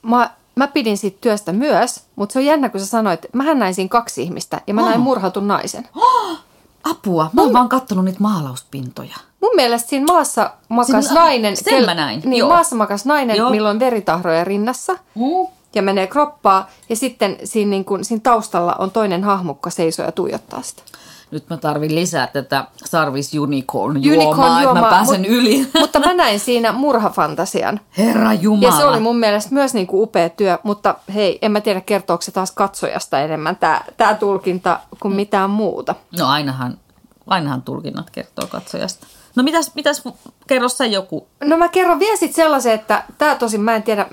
Mä, 0.03 0.31
mä 0.57 0.69
pidin 0.69 0.99
siitä 0.99 1.19
työstä 1.21 1.53
myös, 1.53 2.05
mutta 2.17 2.33
se 2.33 2.39
on 2.39 2.45
jännä, 2.45 2.69
kun 2.69 2.81
sä 2.81 2.87
sanoit, 2.87 3.25
että 3.25 3.37
mähän 3.37 3.59
näin 3.59 3.75
siinä 3.75 3.89
kaksi 3.89 4.23
ihmistä 4.23 4.61
ja 4.67 4.75
mä 4.75 4.81
oh. 4.81 4.89
näin 4.89 5.01
murhatun 5.01 5.49
naisen. 5.49 5.89
Oh, 5.97 6.39
apua, 6.91 7.31
mä 7.33 7.43
oon 7.43 7.53
vaan 7.53 7.69
kattonut 7.69 8.05
niitä 8.05 8.21
maalauspintoja. 8.21 9.17
Mun 9.41 9.57
mielestä 9.57 9.89
siinä 9.89 10.07
maassa 10.07 10.51
makas 10.69 11.05
siinä, 11.05 11.21
nainen. 11.21 11.57
Sen 11.57 11.75
kel, 11.75 11.85
mä 11.85 11.95
näin. 11.95 12.23
Niin, 12.25 12.39
Joo. 12.39 12.49
maassa 12.49 12.77
makas 12.77 13.05
nainen, 13.05 13.37
Joo. 13.37 13.51
milloin 13.51 13.81
veritahroja 13.81 14.45
rinnassa. 14.45 14.93
Mm. 14.93 15.60
Ja 15.75 15.83
menee 15.83 16.07
kroppaa. 16.07 16.71
Ja 16.89 16.97
sitten 16.97 17.37
siinä, 17.45 17.71
niin 17.71 17.85
kun, 17.85 18.05
siinä 18.05 18.21
taustalla 18.23 18.75
on 18.79 18.91
toinen 18.91 19.25
hahmo, 19.25 19.53
joka 19.53 19.71
seisoo 19.71 20.05
ja 20.05 20.13
tuijottaa 20.13 20.63
sitä. 20.63 20.83
Nyt 21.31 21.51
mä 21.51 21.57
tarvin 21.57 21.95
lisää 21.95 22.27
tätä 22.27 22.65
Sarvis 22.85 23.35
Unicorn 23.35 24.05
juomaa, 24.05 24.63
että 24.63 24.75
mä 24.75 24.91
pääsen 24.91 25.21
mut, 25.21 25.31
yli. 25.31 25.69
Mutta 25.81 25.99
mä 25.99 26.15
näin 26.15 26.41
siinä 26.41 26.73
murhafantasian. 26.73 27.81
Herra 27.99 28.33
Jumala. 28.33 28.75
Ja 28.75 28.81
se 28.81 28.85
oli 28.85 29.01
mun 29.01 29.19
mielestä 29.19 29.55
myös 29.55 29.75
niin 29.75 29.87
kuin 29.87 30.03
upea 30.03 30.29
työ, 30.29 30.59
mutta 30.63 30.95
hei, 31.15 31.39
en 31.43 31.53
mä 31.53 31.61
tiedä 31.61 31.81
kertooko 31.81 32.23
se 32.23 32.33
taas 32.33 32.53
katsojasta 32.53 33.21
enemmän 33.21 33.57
tämä, 33.57 33.81
tämä 33.97 34.15
tulkinta 34.15 34.81
kuin 35.01 35.15
mitään 35.15 35.51
muuta. 35.51 35.95
No 36.19 36.29
ainahan, 36.29 36.79
ainahan 37.27 37.63
tulkinnat 37.63 38.11
kertoo 38.11 38.47
katsojasta. 38.47 39.07
No 39.37 39.43
mitäs, 39.43 39.75
mitäs 39.75 40.03
kerro 40.47 40.69
sä 40.69 40.87
joku? 40.87 41.27
No 41.45 41.57
mä 41.57 41.69
kerron 41.69 41.99
vielä 41.99 42.17
sitten 42.17 42.45
sellaisen, 42.45 42.73
että 42.73 43.05
tämä 43.19 43.35
tosin 43.35 43.61
mä 43.61 43.77
en 43.77 43.83
tiedä, 43.83 44.07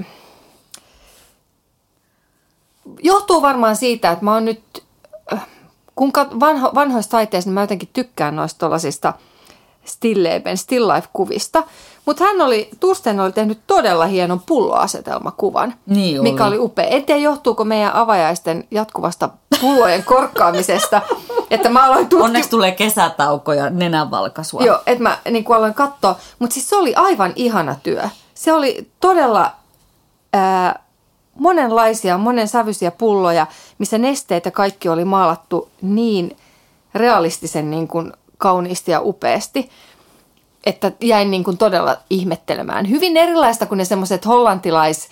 johtuu 3.04 3.41
varmaan 3.41 3.76
siitä, 3.76 4.12
että 4.12 4.26
mä 4.26 4.34
oon 4.34 4.45
nyt, 4.45 4.84
äh, 5.34 5.47
kun 5.95 6.12
vanho, 6.39 6.71
vanhoista 6.76 7.12
taiteista, 7.12 7.47
niin 7.47 7.54
mä 7.54 7.62
jotenkin 7.62 7.89
tykkään 7.93 8.36
noista 8.36 8.60
tuollaisista 8.60 9.13
stilleben, 9.86 10.58
still 10.58 10.88
life-kuvista. 10.88 11.63
Mutta 12.06 12.23
hän 12.23 12.41
oli, 12.41 12.69
Tursten 12.80 13.19
oli 13.19 13.32
tehnyt 13.32 13.60
todella 13.67 14.06
hienon 14.06 14.41
pulloasetelmakuvan, 14.45 15.73
niin 15.86 16.19
oli. 16.19 16.32
mikä 16.32 16.45
oli 16.45 16.58
upea. 16.58 16.86
En 16.86 17.06
tiedä, 17.06 17.21
johtuuko 17.21 17.65
meidän 17.65 17.93
avajaisten 17.93 18.67
jatkuvasta 18.71 19.30
pullojen 19.62 20.04
korkkaamisesta, 20.04 21.02
että 21.52 21.69
mä 21.69 21.86
aloin 21.86 22.08
tutki... 22.08 22.26
Onneksi 22.26 22.50
tulee 22.50 22.71
kesätauko 22.71 23.54
ja 23.54 23.69
nenänvalkaisua. 23.69 24.63
Joo, 24.63 24.80
että 24.88 25.04
mä 25.04 25.17
niin 25.32 25.45
aloin 25.56 25.73
katsoa. 25.73 26.15
Mutta 26.39 26.54
siis 26.54 26.69
se 26.69 26.76
oli 26.76 26.95
aivan 26.95 27.34
ihana 27.36 27.76
työ. 27.84 28.04
Se 28.34 28.54
oli 28.54 28.91
todella 29.00 29.52
ää, 30.34 30.80
monenlaisia, 31.39 32.17
monen 32.17 32.47
sävyisiä 32.47 32.91
pulloja, 32.91 33.47
missä 33.78 33.97
nesteet 33.97 34.45
ja 34.45 34.52
kaikki 34.52 34.89
oli 34.89 35.06
maalattu 35.06 35.69
niin 35.82 36.38
realistisen 36.93 37.71
niin 37.71 37.88
kuin 37.88 38.13
kauniisti 38.38 38.91
ja 38.91 39.02
upeasti, 39.02 39.69
että 40.65 40.91
jäin 41.02 41.32
niin 41.32 41.43
kuin 41.43 41.58
todella 41.58 41.97
ihmettelemään. 42.10 42.89
Hyvin 42.89 43.17
erilaista 43.17 43.65
kuin 43.65 43.78
ne 43.78 43.86
semmoiset 43.86 44.26
hollantilais 44.26 45.10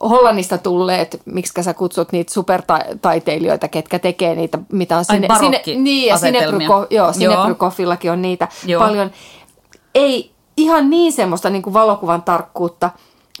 Hollannista 0.00 0.58
tulleet, 0.58 1.22
miksi 1.24 1.62
sä 1.62 1.74
kutsut 1.74 2.12
niitä 2.12 2.32
supertaiteilijoita, 2.32 3.68
ketkä 3.68 3.98
tekee 3.98 4.34
niitä, 4.34 4.58
mitä 4.72 4.96
on 4.96 5.04
sinne, 5.04 5.28
sinne 5.38 5.62
niin, 5.82 6.08
ja 6.08 6.18
Sinebryko, 6.18 6.86
joo, 6.90 7.12
Sinebrykoffillakin 7.12 8.10
on 8.12 8.22
niitä 8.22 8.48
joo. 8.66 8.82
paljon. 8.82 9.10
Ei 9.94 10.30
ihan 10.56 10.90
niin 10.90 11.12
semmoista 11.12 11.50
niin 11.50 11.62
kuin 11.62 11.74
valokuvan 11.74 12.22
tarkkuutta, 12.22 12.90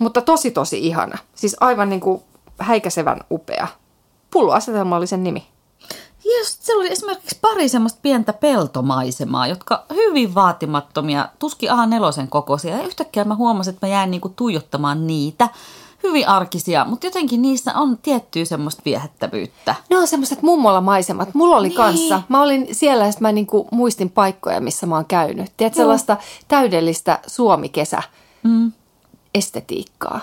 mutta 0.00 0.20
tosi 0.20 0.50
tosi 0.50 0.86
ihana. 0.86 1.18
Siis 1.34 1.56
aivan 1.60 1.88
niin 1.88 2.00
kuin 2.00 2.22
häikäisevän 2.58 3.20
upea. 3.30 3.68
Pulloasetelma 4.30 4.96
oli 4.96 5.06
sen 5.06 5.24
nimi. 5.24 5.46
Ja 6.24 6.44
se 6.44 6.74
oli 6.74 6.92
esimerkiksi 6.92 7.38
pari 7.40 7.68
semmoista 7.68 7.98
pientä 8.02 8.32
peltomaisemaa, 8.32 9.46
jotka 9.46 9.84
hyvin 9.94 10.34
vaatimattomia, 10.34 11.28
tuski 11.38 11.68
A4 11.68 12.26
kokoisia. 12.28 12.76
Ja 12.76 12.82
yhtäkkiä 12.82 13.24
mä 13.24 13.34
huomasin, 13.34 13.74
että 13.74 13.86
mä 13.86 13.92
jäin 13.92 14.10
niinku 14.10 14.28
tuijottamaan 14.28 15.06
niitä 15.06 15.48
hyvin 16.02 16.28
arkisia, 16.28 16.84
mutta 16.84 17.06
jotenkin 17.06 17.42
niissä 17.42 17.74
on 17.74 17.98
tiettyä 17.98 18.44
semmoista 18.44 18.82
viehättävyyttä. 18.84 19.74
Ne 19.90 19.98
on 19.98 20.06
semmoiset 20.06 20.42
mummolla 20.42 20.80
maisemat. 20.80 21.34
Mulla 21.34 21.56
oli 21.56 21.68
niin. 21.68 21.76
kanssa. 21.76 22.22
Mä 22.28 22.42
olin 22.42 22.68
siellä 22.72 23.06
ja 23.06 23.12
mä 23.20 23.32
niinku 23.32 23.68
muistin 23.70 24.10
paikkoja, 24.10 24.60
missä 24.60 24.86
mä 24.86 24.94
oon 24.94 25.04
käynyt. 25.04 25.52
Tiedät, 25.56 25.74
sellaista 25.74 26.16
täydellistä 26.48 27.18
suomikesä 27.26 28.02
mm. 28.42 28.72
Estetiikkaa. 29.36 30.20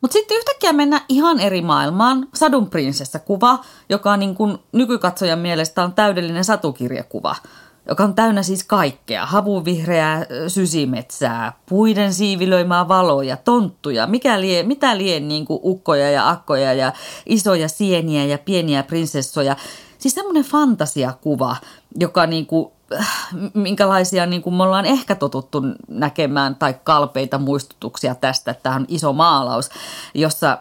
Mutta 0.00 0.12
sitten 0.12 0.36
yhtäkkiä 0.36 0.72
mennään 0.72 1.02
ihan 1.08 1.40
eri 1.40 1.62
maailmaan. 1.62 2.28
Sadun 2.34 2.70
prinsessa-kuva, 2.70 3.58
joka 3.88 4.16
niin 4.16 4.34
kuin 4.34 4.58
nykykatsojan 4.72 5.38
mielestä 5.38 5.82
on 5.82 5.92
täydellinen 5.92 6.44
satukirjakuva– 6.44 7.36
joka 7.88 8.04
on 8.04 8.14
täynnä 8.14 8.42
siis 8.42 8.64
kaikkea. 8.64 9.26
Havuvihreää 9.26 10.26
sysimetsää, 10.48 11.52
puiden 11.68 12.14
siivilöimää 12.14 12.88
valoja, 12.88 13.36
tonttuja, 13.36 14.06
mikä 14.06 14.40
lie, 14.40 14.62
mitä 14.62 14.98
lie 14.98 15.20
niin 15.20 15.46
ukkoja 15.48 16.10
ja 16.10 16.30
akkoja 16.30 16.72
ja 16.72 16.92
isoja 17.26 17.68
sieniä 17.68 18.24
ja 18.24 18.38
pieniä 18.38 18.82
prinsessoja. 18.82 19.56
Siis 19.98 20.14
semmoinen 20.14 20.44
fantasiakuva, 20.44 21.56
joka 22.00 22.26
niin 22.26 22.46
kuin, 22.46 22.73
minkälaisia 23.54 24.26
niin 24.26 24.42
kuin 24.42 24.54
me 24.54 24.62
ollaan 24.62 24.86
ehkä 24.86 25.14
totuttu 25.14 25.62
näkemään 25.88 26.54
tai 26.54 26.74
kalpeita 26.84 27.38
muistutuksia 27.38 28.14
tästä, 28.14 28.50
että 28.50 28.62
tämä 28.62 28.76
on 28.76 28.84
iso 28.88 29.12
maalaus, 29.12 29.70
jossa, 30.14 30.58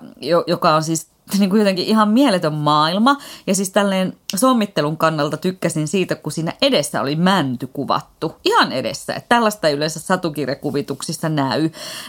joka 0.48 0.76
on 0.76 0.84
siis 0.84 1.14
niin 1.40 1.50
kuin 1.50 1.60
jotenkin 1.60 1.86
ihan 1.86 2.10
mieletön 2.10 2.54
maailma. 2.54 3.18
Ja 3.48 3.56
siis 3.56 3.70
tälleen 3.70 4.18
sommittelun 4.36 4.98
kannalta 4.98 5.38
tykkäsin 5.38 5.88
siitä, 5.88 6.16
kun 6.16 6.32
siinä 6.32 6.54
edessä 6.62 7.02
oli 7.02 7.16
mänty 7.16 7.68
kuvattu. 7.68 8.36
Ihan 8.46 8.72
edessä. 8.72 9.14
Että 9.14 9.30
tällaista 9.30 9.68
ei 9.68 9.74
yleensä 9.74 10.00
satukirjakuvituksissa 10.00 11.30
näy. 11.30 11.64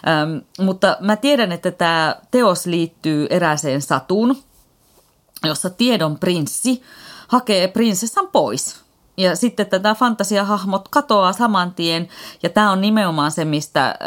Ähm, 0.09 0.37
mutta 0.65 0.97
mä 1.01 1.17
tiedän, 1.17 1.53
että 1.53 1.71
tämä 1.71 2.17
teos 2.31 2.67
liittyy 2.67 3.27
erääseen 3.31 3.83
satuun, 3.83 4.37
jossa 5.45 5.71
tiedon 5.71 6.19
prinssi 6.19 6.83
hakee 7.29 7.69
prinsessan 7.69 8.29
pois– 8.33 8.77
ja 9.17 9.37
sitten 9.37 9.67
tätä 9.67 9.95
fantasiahahmot 9.95 10.89
katoaa 10.89 11.33
saman 11.33 11.75
tien, 11.75 12.09
ja 12.43 12.51
tämä 12.51 12.73
on 12.73 12.81
nimenomaan 12.81 13.31
se, 13.31 13.45
mistä 13.45 13.99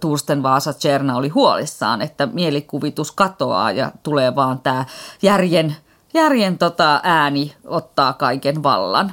Tursten 0.00 0.42
Vaasa 0.42 0.72
Tserna 0.72 1.16
oli 1.16 1.28
huolissaan, 1.28 2.02
että 2.02 2.26
mielikuvitus 2.26 3.12
katoaa 3.12 3.70
ja 3.72 3.92
tulee 4.02 4.34
vaan 4.34 4.58
tämä 4.58 4.84
järjen, 5.22 5.76
järjen 6.14 6.58
tota 6.58 7.00
ääni 7.02 7.54
ottaa 7.64 8.12
kaiken 8.12 8.62
vallan. 8.62 9.12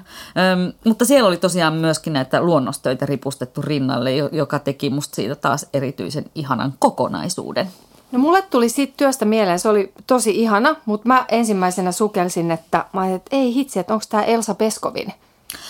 Öm, 0.53 0.73
mutta 0.85 1.05
siellä 1.05 1.27
oli 1.27 1.37
tosiaan 1.37 1.73
myöskin 1.73 2.13
näitä 2.13 2.41
luonnostöitä 2.41 3.05
ripustettu 3.05 3.61
rinnalle, 3.61 4.11
joka 4.15 4.59
teki 4.59 4.89
musta 4.89 5.15
siitä 5.15 5.35
taas 5.35 5.65
erityisen 5.73 6.25
ihanan 6.35 6.73
kokonaisuuden. 6.79 7.67
No 8.11 8.19
mulle 8.19 8.41
tuli 8.41 8.69
siitä 8.69 8.93
työstä 8.97 9.25
mieleen, 9.25 9.59
se 9.59 9.69
oli 9.69 9.93
tosi 10.07 10.41
ihana, 10.41 10.75
mutta 10.85 11.07
mä 11.07 11.25
ensimmäisenä 11.29 11.91
sukelsin, 11.91 12.51
että 12.51 12.85
mä 12.93 13.01
ajattelin, 13.01 13.15
että 13.15 13.35
ei 13.35 13.53
hitsi, 13.53 13.79
että 13.79 13.93
onko 13.93 14.05
tämä 14.09 14.23
Elsa 14.23 14.55
Peskovin 14.55 15.13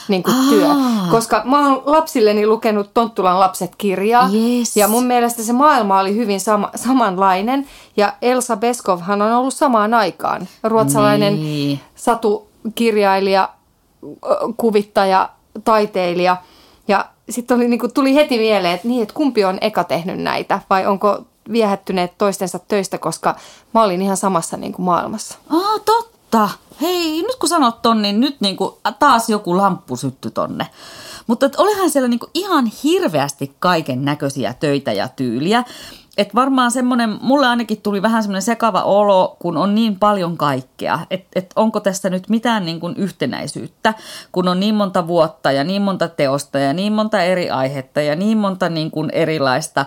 niin 0.07 0.23
kuin 0.23 0.35
työ. 0.49 0.67
Koska 1.11 1.41
mä 1.45 1.69
oon 1.69 1.81
lapsilleni 1.85 2.47
lukenut 2.47 2.93
Tonttulan 2.93 3.39
lapset 3.39 3.75
kirjaa. 3.75 4.29
Yes. 4.33 4.77
Ja 4.77 4.87
mun 4.87 5.03
mielestä 5.03 5.43
se 5.43 5.53
maailma 5.53 5.99
oli 5.99 6.15
hyvin 6.15 6.39
sama, 6.39 6.69
samanlainen. 6.75 7.67
Ja 7.97 8.13
Elsa 8.21 8.57
Beskovhan 8.57 9.21
on 9.21 9.31
ollut 9.31 9.53
samaan 9.53 9.93
aikaan. 9.93 10.47
Ruotsalainen 10.63 11.35
niin. 11.35 11.79
Satu 11.95 12.47
kirjailija, 12.75 13.49
kuvittaja, 14.57 15.29
taiteilija. 15.63 16.37
Ja 16.87 17.05
sitten 17.29 17.57
oli, 17.57 17.67
niin 17.67 17.79
kuin, 17.79 17.93
tuli 17.93 18.15
heti 18.15 18.37
mieleen, 18.37 18.75
että, 18.75 18.87
niin, 18.87 19.01
että 19.01 19.13
kumpi 19.13 19.45
on 19.45 19.57
eka 19.61 19.83
tehnyt 19.83 20.19
näitä 20.19 20.59
vai 20.69 20.85
onko 20.87 21.21
viehättyneet 21.51 22.17
toistensa 22.17 22.59
töistä, 22.59 22.97
koska 22.97 23.35
mä 23.73 23.83
olin 23.83 24.01
ihan 24.01 24.17
samassa 24.17 24.57
niin 24.57 24.73
kuin 24.73 24.85
maailmassa. 24.85 25.37
Ah, 25.49 25.81
totta. 25.85 26.02
Hei, 26.81 27.21
nyt 27.21 27.35
kun 27.35 27.49
sanot 27.49 27.81
ton, 27.81 28.01
niin 28.01 28.19
nyt 28.19 28.41
niin 28.41 28.57
kuin 28.57 28.73
taas 28.99 29.29
joku 29.29 29.57
lamppu 29.57 29.95
sytty 29.95 30.31
tonne. 30.31 30.67
Mutta 31.27 31.49
olihan 31.57 31.89
siellä 31.89 32.09
niin 32.09 32.19
kuin 32.19 32.31
ihan 32.33 32.65
hirveästi 32.83 33.55
kaiken 33.59 34.05
näköisiä 34.05 34.53
töitä 34.53 34.93
ja 34.93 35.07
tyyliä. 35.07 35.63
Et 36.17 36.35
varmaan 36.35 36.71
semmoinen, 36.71 37.17
mulle 37.21 37.47
ainakin 37.47 37.81
tuli 37.81 38.01
vähän 38.01 38.23
semmoinen 38.23 38.41
sekava 38.41 38.81
olo, 38.81 39.37
kun 39.39 39.57
on 39.57 39.75
niin 39.75 39.99
paljon 39.99 40.37
kaikkea. 40.37 40.99
Että 41.09 41.27
et 41.35 41.53
onko 41.55 41.79
tässä 41.79 42.09
nyt 42.09 42.29
mitään 42.29 42.65
niin 42.65 42.79
kuin 42.79 42.95
yhtenäisyyttä, 42.97 43.93
kun 44.31 44.47
on 44.47 44.59
niin 44.59 44.75
monta 44.75 45.07
vuotta 45.07 45.51
ja 45.51 45.63
niin 45.63 45.81
monta 45.81 46.07
teosta 46.07 46.59
ja 46.59 46.73
niin 46.73 46.93
monta 46.93 47.21
eri 47.21 47.49
aihetta 47.49 48.01
ja 48.01 48.15
niin 48.15 48.37
monta 48.37 48.69
niin 48.69 48.91
kuin 48.91 49.09
erilaista 49.09 49.85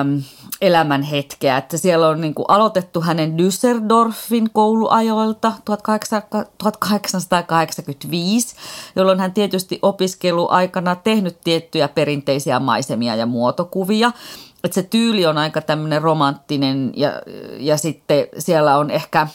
äm, 0.00 0.22
elämän 0.60 1.02
hetkeä. 1.02 1.56
Että 1.56 1.76
siellä 1.76 2.08
on 2.08 2.20
niin 2.20 2.34
kuin 2.34 2.46
aloitettu 2.48 3.00
hänen 3.00 3.34
Düsseldorfin 3.38 4.48
kouluajoilta 4.52 5.52
1885, 5.64 8.56
jolloin 8.96 9.20
hän 9.20 9.32
tietysti 9.32 9.78
opiskeluaikana 9.82 10.96
tehnyt 10.96 11.40
tiettyjä 11.44 11.88
perinteisiä 11.88 12.60
maisemia 12.60 13.16
ja 13.16 13.26
muotokuvia– 13.26 14.12
että 14.68 14.74
se 14.74 14.82
tyyli 14.82 15.26
on 15.26 15.38
aika 15.38 15.60
tämmöinen 15.60 16.02
romanttinen 16.02 16.92
ja, 16.96 17.10
ja 17.58 17.76
sitten 17.76 18.26
siellä 18.38 18.78
on 18.78 18.90
ehkä 18.90 19.28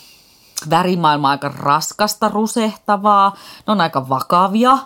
värimaailma 0.70 1.30
aika 1.30 1.54
raskasta, 1.60 2.30
rusehtavaa, 2.30 3.38
ne 3.68 3.72
on 3.72 3.82
aika 3.82 4.10
vakavia. 4.10 4.78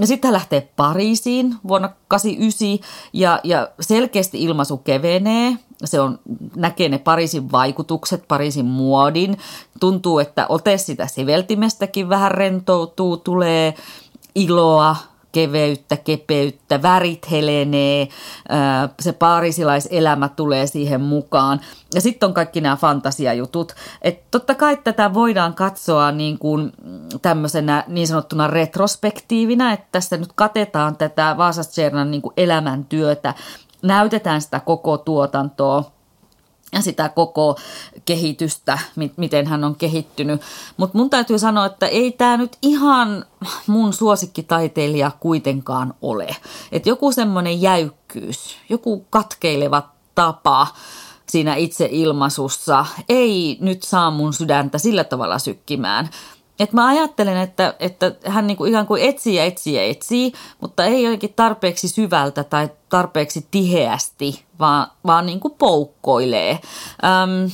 Ja 0.00 0.06
sitten 0.06 0.28
hän 0.28 0.32
lähtee 0.32 0.68
Pariisiin 0.76 1.56
vuonna 1.68 1.88
89 2.08 2.88
ja, 3.12 3.40
ja 3.44 3.68
selkeästi 3.80 4.42
ilmaisu 4.44 4.76
kevenee. 4.76 5.56
Se 5.84 6.00
on, 6.00 6.18
näkee 6.56 6.88
ne 6.88 6.98
Pariisin 6.98 7.52
vaikutukset, 7.52 8.28
Pariisin 8.28 8.66
muodin. 8.66 9.38
Tuntuu, 9.80 10.18
että 10.18 10.46
ote 10.48 10.78
sitä 10.78 11.06
siveltimestäkin 11.06 12.08
vähän 12.08 12.30
rentoutuu, 12.30 13.16
tulee 13.16 13.74
iloa, 14.34 14.96
keveyttä, 15.36 15.96
kepeyttä, 15.96 16.82
värit 16.82 17.30
helenee, 17.30 18.08
se 19.00 19.12
parisilaiselämä 19.12 20.28
tulee 20.28 20.66
siihen 20.66 21.00
mukaan. 21.00 21.60
Ja 21.94 22.00
sitten 22.00 22.26
on 22.26 22.34
kaikki 22.34 22.60
nämä 22.60 22.76
fantasiajutut. 22.76 23.74
Että 24.02 24.26
totta 24.30 24.54
kai 24.54 24.76
tätä 24.76 25.14
voidaan 25.14 25.54
katsoa 25.54 26.12
niin 26.12 26.38
kuin 26.38 26.72
tämmöisenä 27.22 27.84
niin 27.86 28.06
sanottuna 28.06 28.46
retrospektiivinä, 28.46 29.72
että 29.72 29.86
tässä 29.92 30.16
nyt 30.16 30.32
katetaan 30.34 30.96
tätä 30.96 31.34
Vaasastsernan 31.38 32.10
niin 32.10 32.22
elämäntyötä, 32.36 33.34
näytetään 33.82 34.40
sitä 34.40 34.60
koko 34.60 34.98
tuotantoa– 34.98 35.84
ja 36.72 36.80
sitä 36.80 37.08
koko 37.08 37.56
kehitystä, 38.04 38.78
miten 39.16 39.46
hän 39.46 39.64
on 39.64 39.76
kehittynyt. 39.76 40.40
Mutta 40.76 40.98
mun 40.98 41.10
täytyy 41.10 41.38
sanoa, 41.38 41.66
että 41.66 41.86
ei 41.86 42.12
tämä 42.12 42.36
nyt 42.36 42.56
ihan 42.62 43.24
mun 43.66 43.92
suosikkitaiteilija 43.92 45.10
kuitenkaan 45.20 45.94
ole. 46.02 46.36
Et 46.72 46.86
joku 46.86 47.12
semmoinen 47.12 47.62
jäykkyys, 47.62 48.56
joku 48.68 49.06
katkeileva 49.10 49.88
tapa 50.14 50.66
siinä 51.28 51.54
itse 51.54 51.88
ilmaisussa 51.92 52.86
ei 53.08 53.58
nyt 53.60 53.82
saa 53.82 54.10
mun 54.10 54.32
sydäntä 54.32 54.78
sillä 54.78 55.04
tavalla 55.04 55.38
sykkimään. 55.38 56.10
Et 56.58 56.72
mä 56.72 56.86
ajattelen, 56.86 57.36
että, 57.36 57.74
että 57.80 58.12
hän 58.26 58.46
niinku 58.46 58.64
ikään 58.64 58.86
kuin 58.86 59.02
etsii 59.02 59.34
ja 59.34 59.44
etsii 59.44 59.74
ja 59.74 59.82
etsii, 59.82 60.32
mutta 60.60 60.84
ei 60.84 61.02
jotenkin 61.02 61.32
tarpeeksi 61.36 61.88
syvältä 61.88 62.44
tai 62.44 62.68
tarpeeksi 62.88 63.46
tiheästi, 63.50 64.44
vaan, 64.60 64.86
vaan 65.06 65.26
niinku 65.26 65.48
poukkoilee. 65.50 66.58
Öm, 67.04 67.50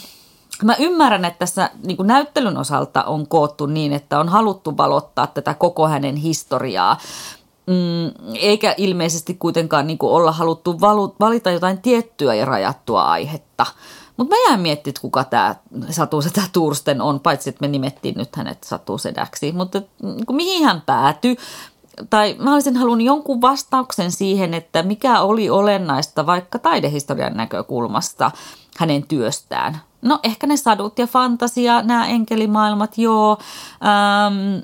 mä 0.65 0.77
ymmärrän, 0.79 1.25
että 1.25 1.39
tässä 1.39 1.71
niin 1.87 1.97
kuin 1.97 2.07
näyttelyn 2.07 2.57
osalta 2.57 3.05
on 3.05 3.29
koottu 3.29 3.67
niin, 3.67 3.93
että 3.93 4.21
on 4.21 4.29
haluttu 4.29 4.77
valottaa 4.77 5.27
tätä 5.27 5.55
koko 5.55 5.89
hänen 5.89 6.17
historiaa. 6.17 6.99
Mm, 7.67 8.35
eikä 8.35 8.75
ilmeisesti 8.77 9.35
kuitenkaan 9.35 9.87
niin 9.87 9.99
olla 10.01 10.33
haluttu 10.33 10.81
valita 11.21 11.51
jotain 11.51 11.83
tiettyä 11.83 12.35
ja 12.35 12.45
rajattua 12.45 13.03
aihetta. 13.03 13.67
Mutta 14.17 14.35
mä 14.35 14.43
jään 14.49 14.61
miettimään, 14.61 14.93
että 14.93 15.01
kuka 15.01 15.25
tämä 15.25 15.55
Satu 15.91 16.23
Sedä 16.23 16.43
Tursten 16.53 17.01
on, 17.01 17.21
paitsi 17.21 17.49
että 17.49 17.61
me 17.61 17.69
nimettiin 17.69 18.15
nyt 18.19 18.37
hänet 18.37 18.65
Satu 18.65 18.99
Sedäksi. 18.99 19.53
Mutta 19.53 19.83
kuin, 20.27 20.37
mihin 20.37 20.65
hän 20.65 20.83
päätyi? 20.87 21.37
Tai 22.11 22.37
mä 22.39 22.55
olisin 22.55 22.77
halunnut 22.77 23.07
jonkun 23.07 23.41
vastauksen 23.41 24.13
siihen, 24.13 24.55
että 24.55 24.83
mikä 24.83 25.21
oli 25.21 25.51
olennaista 25.51 26.27
vaikka 26.27 26.59
taidehistorian 26.59 27.37
näkökulmasta 27.37 28.31
hänen 28.79 29.03
työstään. 29.03 29.81
No 30.03 30.19
ehkä 30.23 30.47
ne 30.47 30.57
sadut 30.57 30.99
ja 30.99 31.07
fantasia, 31.07 31.83
nämä 31.83 32.07
enkelimaailmat, 32.07 32.99
joo. 32.99 33.39
Ähm, 33.85 34.63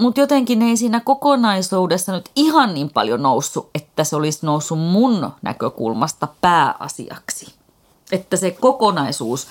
mutta 0.00 0.20
jotenkin 0.20 0.62
ei 0.62 0.76
siinä 0.76 1.00
kokonaisuudessa 1.00 2.12
nyt 2.12 2.30
ihan 2.36 2.74
niin 2.74 2.90
paljon 2.90 3.22
noussut, 3.22 3.70
että 3.74 4.04
se 4.04 4.16
olisi 4.16 4.46
noussut 4.46 4.78
mun 4.78 5.30
näkökulmasta 5.42 6.28
pääasiaksi 6.40 7.55
että 8.12 8.36
se 8.36 8.50
kokonaisuus 8.50 9.46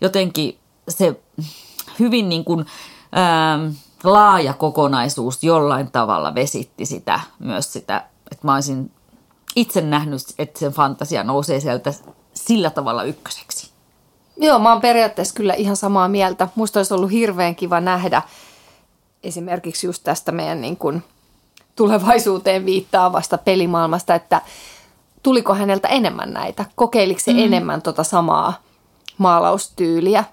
jotenkin 0.00 0.58
se 0.88 1.20
hyvin 1.98 2.28
niin 2.28 2.44
kuin, 2.44 2.66
ää, 3.12 3.58
laaja 4.04 4.52
kokonaisuus 4.52 5.44
jollain 5.44 5.90
tavalla 5.90 6.34
vesitti 6.34 6.86
sitä 6.86 7.20
myös 7.38 7.72
sitä, 7.72 8.04
että 8.32 8.46
mä 8.46 8.54
olisin 8.54 8.90
itse 9.56 9.80
nähnyt, 9.80 10.22
että 10.38 10.58
sen 10.60 10.72
fantasia 10.72 11.24
nousee 11.24 11.60
sieltä 11.60 11.92
sillä 12.34 12.70
tavalla 12.70 13.02
ykköseksi. 13.02 13.70
Joo, 14.36 14.58
mä 14.58 14.72
oon 14.72 14.80
periaatteessa 14.80 15.34
kyllä 15.34 15.54
ihan 15.54 15.76
samaa 15.76 16.08
mieltä. 16.08 16.48
Musta 16.54 16.78
olisi 16.78 16.94
ollut 16.94 17.10
hirveän 17.10 17.56
kiva 17.56 17.80
nähdä 17.80 18.22
esimerkiksi 19.22 19.86
just 19.86 20.02
tästä 20.04 20.32
meidän 20.32 20.60
niin 20.60 20.76
kuin 20.76 21.02
tulevaisuuteen 21.76 22.66
viittaavasta 22.66 23.38
pelimaailmasta, 23.38 24.14
että 24.14 24.42
tuliko 25.24 25.54
häneltä 25.54 25.88
enemmän 25.88 26.32
näitä? 26.32 26.64
Kokeiliko 26.74 27.20
se 27.20 27.32
mm. 27.32 27.38
enemmän 27.38 27.82
tota 27.82 28.04
samaa 28.04 28.54
maalaustyyliä? 29.18 30.24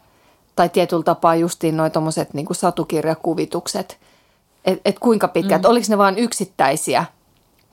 Tai 0.55 0.69
tietyllä 0.69 1.03
tapaa 1.03 1.35
justiin 1.35 1.77
noin 1.77 1.91
tuommoiset 1.91 2.33
niin 2.33 2.47
satukirjakuvitukset. 2.51 3.99
Että 4.65 4.81
et 4.89 4.99
kuinka 4.99 5.27
pitkät, 5.27 5.61
mm. 5.61 5.69
oliko 5.69 5.85
ne 5.89 5.97
vain 5.97 6.17
yksittäisiä 6.17 7.05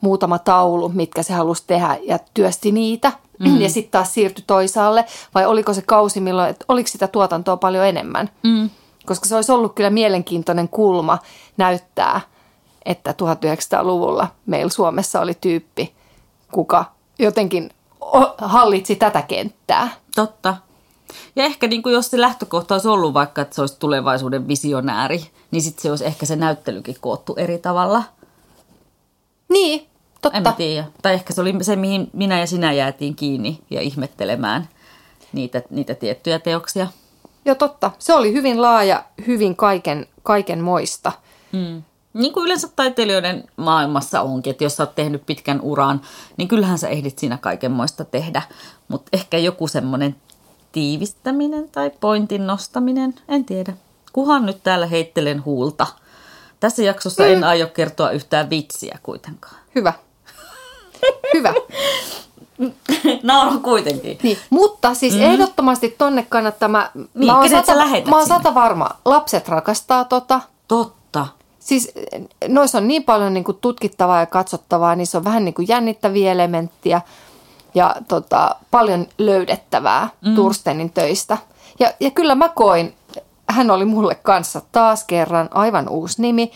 muutama 0.01 0.39
taulu, 0.39 0.89
mitkä 0.89 1.23
se 1.23 1.33
halusi 1.33 1.63
tehdä 1.67 1.97
ja 2.03 2.19
työsti 2.33 2.71
niitä 2.71 3.11
mm. 3.39 3.61
ja 3.61 3.69
sitten 3.69 3.91
taas 3.91 4.13
siirtyi 4.13 4.43
toisaalle? 4.47 5.05
Vai 5.35 5.45
oliko 5.45 5.73
se 5.73 5.81
kausi, 5.81 6.19
milloin, 6.19 6.49
että 6.49 6.65
oliko 6.67 6.87
sitä 6.87 7.07
tuotantoa 7.07 7.57
paljon 7.57 7.85
enemmän? 7.85 8.29
Mm. 8.43 8.69
Koska 9.05 9.27
se 9.27 9.35
olisi 9.35 9.51
ollut 9.51 9.75
kyllä 9.75 9.89
mielenkiintoinen 9.89 10.69
kulma 10.69 11.17
näyttää, 11.57 12.21
että 12.85 13.11
1900-luvulla 13.11 14.27
meillä 14.45 14.69
Suomessa 14.69 15.21
oli 15.21 15.33
tyyppi, 15.41 15.93
kuka 16.51 16.98
jotenkin 17.19 17.69
hallitsi 18.37 18.95
tätä 18.95 19.21
kenttää. 19.21 19.89
Totta. 20.15 20.57
Ja 21.35 21.43
ehkä 21.43 21.67
niin 21.67 21.83
kuin 21.83 21.93
jos 21.93 22.11
se 22.11 22.21
lähtökohta 22.21 22.75
olisi 22.75 22.87
ollut 22.87 23.13
vaikka, 23.13 23.41
että 23.41 23.55
se 23.55 23.61
olisi 23.61 23.79
tulevaisuuden 23.79 24.47
visionääri, 24.47 25.23
niin 25.51 25.61
sitten 25.61 25.81
se 25.81 25.89
olisi 25.89 26.05
ehkä 26.05 26.25
se 26.25 26.35
näyttelykin 26.35 26.95
koottu 27.01 27.35
eri 27.37 27.57
tavalla. 27.57 28.03
Niin, 29.49 29.87
totta. 30.21 30.37
En 30.37 30.43
mä 30.43 30.51
tiedä. 30.51 30.85
Tai 31.01 31.13
ehkä 31.13 31.33
se 31.33 31.41
oli 31.41 31.63
se, 31.63 31.75
mihin 31.75 32.09
minä 32.13 32.39
ja 32.39 32.47
sinä 32.47 32.73
jäätiin 32.73 33.15
kiinni 33.15 33.59
ja 33.69 33.81
ihmettelemään 33.81 34.69
niitä, 35.33 35.61
niitä 35.69 35.95
tiettyjä 35.95 36.39
teoksia. 36.39 36.87
Joo, 37.45 37.55
totta. 37.55 37.91
Se 37.99 38.13
oli 38.13 38.33
hyvin 38.33 38.61
laaja, 38.61 39.03
hyvin 39.27 39.55
kaiken, 39.55 40.07
kaiken 40.23 40.63
moista. 40.63 41.11
Mm 41.51 41.83
niin 42.13 42.33
kuin 42.33 42.45
yleensä 42.45 42.69
taiteilijoiden 42.75 43.43
maailmassa 43.57 44.21
onkin, 44.21 44.51
että 44.51 44.63
jos 44.63 44.75
sä 44.75 44.83
oot 44.83 44.95
tehnyt 44.95 45.25
pitkän 45.25 45.61
uran, 45.61 46.01
niin 46.37 46.47
kyllähän 46.47 46.77
sä 46.77 46.87
ehdit 46.87 47.19
siinä 47.19 47.37
kaikenmoista 47.37 48.05
tehdä. 48.05 48.41
Mutta 48.87 49.09
ehkä 49.13 49.37
joku 49.37 49.67
semmoinen 49.67 50.15
tiivistäminen 50.71 51.69
tai 51.69 51.91
pointin 51.99 52.47
nostaminen, 52.47 53.13
en 53.27 53.45
tiedä. 53.45 53.73
Kuhan 54.13 54.45
nyt 54.45 54.63
täällä 54.63 54.85
heittelen 54.85 55.45
huulta. 55.45 55.87
Tässä 56.59 56.83
jaksossa 56.83 57.25
en 57.25 57.37
mm. 57.37 57.43
aio 57.43 57.67
kertoa 57.67 58.11
yhtään 58.11 58.49
vitsiä 58.49 58.99
kuitenkaan. 59.03 59.55
Hyvä. 59.75 59.93
Hyvä. 61.33 61.53
Nauro 63.23 63.59
kuitenkin. 63.59 64.19
Niin, 64.23 64.37
mutta 64.49 64.93
siis 64.93 65.13
mm. 65.13 65.21
ehdottomasti 65.21 65.95
tonne 65.97 66.25
kannattaa. 66.29 66.69
Mä, 66.69 66.91
niin, 66.93 67.25
mä, 67.25 67.39
oon 67.39 67.49
sata, 67.49 67.75
mä 68.09 68.17
oon 68.17 68.27
sata 68.27 68.53
varma. 68.53 68.89
Lapset 69.05 69.47
rakastaa 69.47 70.05
tota. 70.05 70.41
Totta. 70.67 70.98
Siis 71.59 71.91
noissa 72.47 72.77
on 72.77 72.87
niin 72.87 73.03
paljon 73.03 73.33
niin 73.33 73.43
kuin 73.43 73.57
tutkittavaa 73.61 74.19
ja 74.19 74.25
katsottavaa, 74.25 74.95
niissä 74.95 75.17
on 75.17 75.23
vähän 75.23 75.45
niin 75.45 75.53
kuin 75.53 75.67
jännittäviä 75.67 76.31
elementtiä 76.31 77.01
ja 77.75 77.95
tota, 78.07 78.55
paljon 78.71 79.07
löydettävää 79.17 80.09
mm. 80.25 80.35
Turstenin 80.35 80.89
töistä. 80.89 81.37
Ja, 81.79 81.93
ja 81.99 82.11
kyllä 82.11 82.35
mä 82.35 82.49
koin 82.49 82.95
hän 83.49 83.71
oli 83.71 83.85
mulle 83.85 84.15
kanssa 84.15 84.61
taas 84.71 85.03
kerran 85.03 85.49
aivan 85.51 85.89
uusi 85.89 86.21
nimi. 86.21 86.51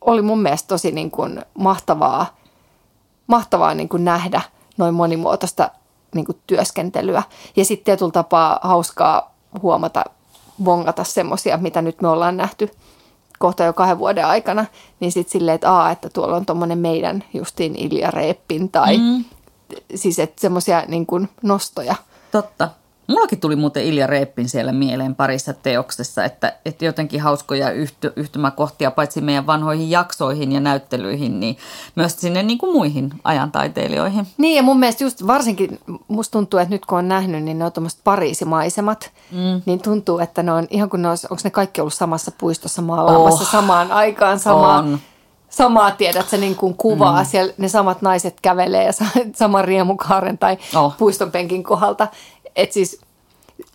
Oli 0.00 0.22
mun 0.22 0.42
mielestä 0.42 0.68
tosi 0.68 0.92
niin 0.92 1.10
kuin 1.10 1.44
mahtavaa, 1.54 2.26
mahtavaa 3.26 3.74
niin 3.74 3.88
kuin 3.88 4.04
nähdä 4.04 4.40
noin 4.76 4.94
monimuotoista 4.94 5.70
niin 6.14 6.24
kuin 6.24 6.38
työskentelyä. 6.46 7.22
Ja 7.56 7.64
sitten 7.64 7.84
tietyllä 7.84 8.12
tapaa 8.12 8.58
hauskaa 8.62 9.34
huomata, 9.62 10.04
vongata 10.64 11.04
semmoisia, 11.04 11.56
mitä 11.56 11.82
nyt 11.82 12.02
me 12.02 12.08
ollaan 12.08 12.36
nähty 12.36 12.70
kohta 13.42 13.64
jo 13.64 13.72
kahden 13.72 13.98
vuoden 13.98 14.26
aikana, 14.26 14.66
niin 15.00 15.12
sitten 15.12 15.32
silleen, 15.32 15.54
että 15.54 15.72
aa, 15.72 15.90
että 15.90 16.08
tuolla 16.08 16.36
on 16.36 16.46
tuommoinen 16.46 16.78
meidän 16.78 17.24
justiin 17.34 17.76
Ilja 17.76 18.10
Reeppin 18.10 18.68
tai 18.68 18.98
mm. 18.98 19.24
siis 19.94 20.18
että 20.18 20.40
semmoisia 20.40 20.84
niin 20.88 21.06
nostoja. 21.42 21.94
Totta. 22.32 22.68
Mullakin 23.12 23.40
tuli 23.40 23.56
muuten 23.56 23.84
Ilja 23.84 24.06
Reeppin 24.06 24.48
siellä 24.48 24.72
mieleen 24.72 25.14
parissa 25.14 25.52
teoksessa, 25.52 26.24
että, 26.24 26.52
että 26.64 26.84
jotenkin 26.84 27.20
hauskoja 27.20 27.70
yhty, 27.70 28.12
yhtymäkohtia 28.16 28.90
paitsi 28.90 29.20
meidän 29.20 29.46
vanhoihin 29.46 29.90
jaksoihin 29.90 30.52
ja 30.52 30.60
näyttelyihin, 30.60 31.40
niin 31.40 31.56
myös 31.94 32.20
sinne 32.20 32.42
niin 32.42 32.58
kuin 32.58 32.72
muihin 32.72 33.12
ajantaiteilijoihin. 33.24 34.26
Niin 34.38 34.56
ja 34.56 34.62
mun 34.62 34.78
mielestä 34.78 35.04
just 35.04 35.26
varsinkin 35.26 35.78
musta 36.08 36.32
tuntuu, 36.32 36.60
että 36.60 36.74
nyt 36.74 36.86
kun 36.86 36.98
on 36.98 37.08
nähnyt, 37.08 37.42
niin 37.42 37.58
ne 37.58 37.64
on 37.64 37.72
tuommoiset 37.72 38.00
pariisimaisemat, 38.04 39.10
mm. 39.30 39.62
niin 39.66 39.82
tuntuu, 39.82 40.18
että 40.18 40.42
ne 40.42 40.52
on 40.52 40.66
ihan 40.70 40.90
kuin 40.90 41.02
ne 41.02 41.08
olisi, 41.08 41.26
onko 41.30 41.40
ne 41.44 41.50
kaikki 41.50 41.80
ollut 41.80 41.94
samassa 41.94 42.32
puistossa 42.38 42.82
maalaamassa 42.82 43.42
oh. 43.42 43.50
samaan 43.50 43.92
aikaan 43.92 44.38
samaa. 44.38 44.78
On 44.78 44.98
samaa, 45.52 45.90
tiedät 45.90 46.28
se 46.28 46.36
niin 46.36 46.56
kuin 46.56 46.74
kuvaa. 46.76 47.22
Mm. 47.22 47.26
Siellä 47.26 47.52
ne 47.58 47.68
samat 47.68 48.02
naiset 48.02 48.40
kävelee 48.42 48.84
ja 48.84 48.92
saman 49.34 49.64
riemukaaren 49.64 50.38
tai 50.38 50.58
oh. 50.76 50.96
puistonpenkin 50.98 51.62
kohdalta. 51.62 52.08
Et 52.56 52.72
siis, 52.72 53.00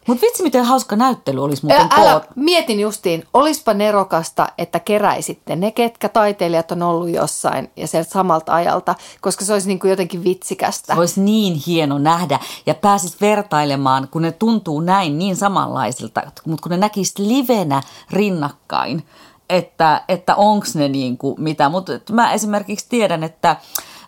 mutta 0.08 0.22
vitsi, 0.26 0.44
miten 0.44 0.66
hauska 0.66 0.96
näyttely 0.96 1.44
olisi 1.44 1.66
muuten 1.66 1.88
älä, 1.92 2.12
älä, 2.12 2.22
Mietin 2.36 2.80
justiin, 2.80 3.24
olispa 3.34 3.74
nerokasta, 3.74 4.48
että 4.58 4.80
keräisitte 4.80 5.56
ne, 5.56 5.72
ketkä 5.72 6.10
taiteilijat 6.10 6.72
on 6.72 6.84
ollut 6.84 7.10
jossain 7.10 7.72
ja 7.76 7.88
sieltä 7.88 8.10
samalta 8.10 8.54
ajalta, 8.54 8.96
koska 9.22 9.46
se 9.46 9.54
olisi 9.54 9.68
niin 9.68 9.80
kuin 9.80 9.90
jotenkin 9.90 10.24
vitsikästä. 10.24 10.94
Se 10.94 11.00
olisi 11.00 11.22
niin 11.22 11.54
hieno 11.68 11.98
nähdä 11.98 12.40
ja 12.66 12.76
pääsis 12.76 13.22
vertailemaan, 13.22 14.08
kun 14.12 14.22
ne 14.22 14.32
tuntuu 14.32 14.80
näin 14.80 15.18
niin 15.18 15.36
samanlaisilta, 15.36 16.22
mutta 16.46 16.64
kun 16.64 16.70
ne 16.70 16.78
näkisi 16.78 17.14
livenä 17.18 17.82
rinnakkain, 18.12 19.04
että, 19.50 20.04
että 20.08 20.36
onko 20.36 20.66
ne 20.74 20.88
niin 20.88 21.18
kuin 21.18 21.42
mitä. 21.42 21.70
Mutta 21.70 21.94
mä 22.12 22.34
esimerkiksi 22.34 22.86
tiedän, 22.90 23.24
että 23.24 23.56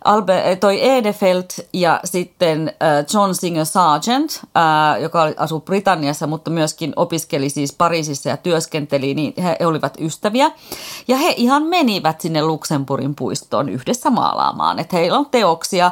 Albert, 0.04 0.46
eh, 0.46 0.58
toi 0.60 0.90
Edefeld 0.90 1.46
ja 1.74 2.00
sitten 2.04 2.68
äh, 2.68 3.06
John 3.14 3.36
Singer 3.36 3.66
Sargent, 3.66 4.32
äh, 4.44 5.02
joka 5.02 5.24
asuu 5.38 5.60
Britanniassa, 5.60 6.28
mutta 6.28 6.52
myöskin 6.52 6.94
opiskeli 6.96 7.50
siis 7.50 7.74
Pariisissa 7.74 8.30
ja 8.30 8.38
työskenteli, 8.38 9.14
niin 9.14 9.34
he, 9.44 9.58
olivat 9.66 9.98
ystäviä. 10.00 10.52
Ja 11.08 11.18
he 11.18 11.34
ihan 11.38 11.64
menivät 11.64 12.22
sinne 12.22 12.42
Luxemburgin 12.42 13.16
puistoon 13.16 13.70
yhdessä 13.70 14.10
maalaamaan. 14.10 14.80
Että 14.80 14.98
heillä 14.98 15.18
on 15.18 15.26
teoksia, 15.32 15.92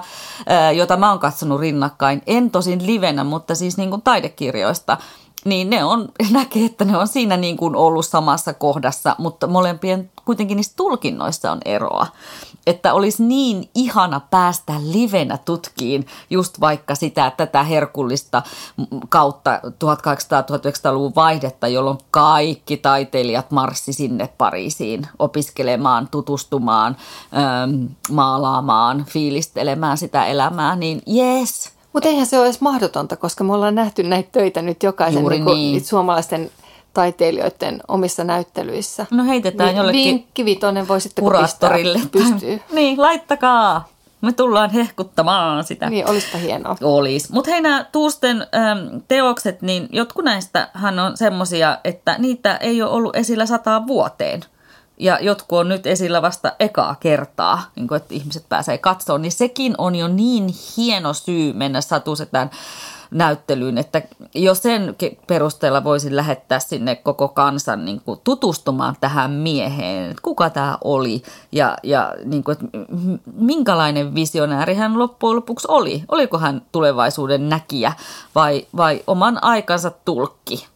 joita 0.75 0.97
mä 0.97 1.09
oon 1.09 1.19
katsonut 1.19 1.59
rinnakkain, 1.59 2.21
en 2.27 2.51
tosin 2.51 2.85
livenä, 2.85 3.23
mutta 3.23 3.55
siis 3.55 3.77
niin 3.77 3.89
kuin 3.89 4.01
taidekirjoista 4.01 4.97
niin 5.45 5.69
ne 5.69 5.83
on, 5.83 6.09
näkee, 6.31 6.65
että 6.65 6.85
ne 6.85 6.97
on 6.97 7.07
siinä 7.07 7.37
niin 7.37 7.57
kuin 7.57 7.75
ollut 7.75 8.05
samassa 8.05 8.53
kohdassa, 8.53 9.15
mutta 9.17 9.47
molempien 9.47 10.11
kuitenkin 10.25 10.55
niistä 10.55 10.73
tulkinnoista 10.75 11.51
on 11.51 11.59
eroa 11.65 12.07
että 12.67 12.93
olisi 12.93 13.23
niin 13.23 13.69
ihana 13.75 14.19
päästä 14.19 14.73
livenä 14.79 15.37
tutkiin 15.37 16.07
just 16.29 16.59
vaikka 16.59 16.95
sitä 16.95 17.31
tätä 17.37 17.63
herkullista 17.63 18.41
kautta 19.09 19.59
1800-1900-luvun 19.63 21.15
vaihdetta, 21.15 21.67
jolloin 21.67 21.97
kaikki 22.11 22.77
taiteilijat 22.77 23.51
marssi 23.51 23.93
sinne 23.93 24.29
Pariisiin 24.37 25.07
opiskelemaan, 25.19 26.07
tutustumaan, 26.07 26.97
ähm, 27.37 27.85
maalaamaan, 28.11 29.05
fiilistelemään 29.05 29.97
sitä 29.97 30.25
elämää, 30.25 30.75
niin 30.75 31.01
yes. 31.15 31.71
Mutta 31.93 32.09
eihän 32.09 32.25
se 32.25 32.37
ole 32.37 32.45
edes 32.45 32.61
mahdotonta, 32.61 33.15
koska 33.15 33.43
me 33.43 33.53
ollaan 33.53 33.75
nähty 33.75 34.03
näitä 34.03 34.29
töitä 34.31 34.61
nyt 34.61 34.83
jokaisen 34.83 35.19
Juuri 35.19 35.39
niin 35.39 35.55
niin. 35.55 35.85
suomalaisten 35.85 36.51
taiteilijoiden 36.97 37.81
omissa 37.87 38.23
näyttelyissä. 38.23 39.05
No 39.11 39.23
heitetään 39.23 39.69
Vi- 39.69 39.77
jollekin 39.77 40.03
Vinkkivitonen 40.03 40.87
sitten 40.97 41.23
kuraattorille. 41.23 41.99
Pystyy. 42.11 42.61
niin, 42.73 43.01
laittakaa. 43.01 43.87
Me 44.21 44.33
tullaan 44.33 44.69
hehkuttamaan 44.69 45.63
sitä. 45.63 45.89
Niin, 45.89 46.09
olisipa 46.09 46.37
hienoa. 46.37 46.75
Olis. 46.81 47.29
Mutta 47.29 47.51
hei 47.51 47.61
nämä 47.61 47.85
Tuusten 47.91 48.41
äm, 48.41 49.01
teokset, 49.07 49.61
niin 49.61 49.89
jotkut 49.91 50.25
näistä 50.25 50.69
hän 50.73 50.99
on 50.99 51.17
semmosia, 51.17 51.77
että 51.83 52.15
niitä 52.17 52.55
ei 52.55 52.81
ole 52.81 52.91
ollut 52.91 53.15
esillä 53.15 53.45
sataan 53.45 53.87
vuoteen. 53.87 54.41
Ja 54.97 55.19
jotkut 55.21 55.59
on 55.59 55.69
nyt 55.69 55.87
esillä 55.87 56.21
vasta 56.21 56.51
ekaa 56.59 56.95
kertaa, 56.99 57.63
niin 57.75 57.87
kun, 57.87 57.97
että 57.97 58.13
ihmiset 58.13 58.45
pääsee 58.49 58.77
katsomaan. 58.77 59.21
Niin 59.21 59.31
sekin 59.31 59.75
on 59.77 59.95
jo 59.95 60.07
niin 60.07 60.49
hieno 60.77 61.13
syy 61.13 61.53
mennä 61.53 61.81
satusetään 61.81 62.49
näyttelyyn, 63.11 63.77
että 63.77 64.01
jo 64.35 64.55
sen 64.55 64.95
perusteella 65.27 65.83
voisin 65.83 66.15
lähettää 66.15 66.59
sinne 66.59 66.95
koko 66.95 67.27
kansan 67.27 67.85
niin 67.85 68.01
kuin 68.05 68.19
tutustumaan 68.23 68.95
tähän 69.01 69.31
mieheen, 69.31 70.09
että 70.09 70.21
kuka 70.21 70.49
tämä 70.49 70.77
oli 70.83 71.21
ja, 71.51 71.77
ja 71.83 72.13
niin 72.25 72.43
kuin, 72.43 72.53
että 72.53 72.65
minkälainen 73.33 74.15
visionääri 74.15 74.75
hän 74.75 74.99
loppujen 74.99 75.35
lopuksi 75.35 75.67
oli. 75.69 76.03
Oliko 76.11 76.37
hän 76.37 76.61
tulevaisuuden 76.71 77.49
näkijä 77.49 77.93
vai, 78.35 78.67
vai 78.77 79.03
oman 79.07 79.43
aikansa 79.43 79.91
tulkki? 80.05 80.67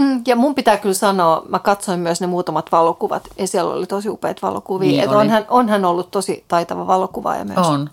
Mm, 0.00 0.22
ja 0.26 0.36
mun 0.36 0.54
pitää 0.54 0.76
kyllä 0.76 0.94
sanoa, 0.94 1.42
mä 1.48 1.58
katsoin 1.58 2.00
myös 2.00 2.20
ne 2.20 2.26
muutamat 2.26 2.72
valokuvat 2.72 3.28
ja 3.38 3.46
siellä 3.46 3.74
oli 3.74 3.86
tosi 3.86 4.08
upeat 4.08 4.42
valokuvia. 4.42 4.88
Niin 4.88 5.02
että 5.02 5.16
on, 5.16 5.30
hän, 5.30 5.44
on 5.48 5.68
hän 5.68 5.84
ollut 5.84 6.10
tosi 6.10 6.44
taitava 6.48 6.86
valokuvaaja 6.86 7.44
myös. 7.44 7.58
On. 7.58 7.90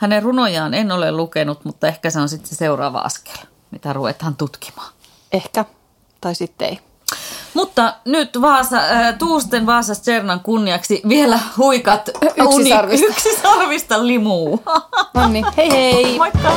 Hänen 0.00 0.22
runojaan 0.22 0.74
en 0.74 0.92
ole 0.92 1.12
lukenut, 1.12 1.64
mutta 1.64 1.86
ehkä 1.86 2.10
se 2.10 2.20
on 2.20 2.28
sitten 2.28 2.48
se 2.48 2.54
seuraava 2.54 2.98
askel, 2.98 3.36
mitä 3.70 3.92
ruvetaan 3.92 4.36
tutkimaan. 4.36 4.92
Ehkä, 5.32 5.64
tai 6.20 6.34
sitten 6.34 6.68
ei. 6.68 6.80
Mutta 7.54 7.94
nyt 8.04 8.40
Vaasa, 8.40 8.76
äh, 8.76 9.14
Tuusten 9.18 9.66
Vaasa 9.66 9.94
Sternan 9.94 10.40
kunniaksi 10.40 11.02
vielä 11.08 11.38
huikat 11.56 12.10
yksi 12.36 12.68
sarvista, 12.68 13.06
yksi 13.06 13.36
sarvista 13.42 14.06
limuu. 14.06 14.62
No 15.14 15.28
niin, 15.28 15.46
hei 15.56 15.70
hei! 15.70 16.18
Moikka! 16.18 16.52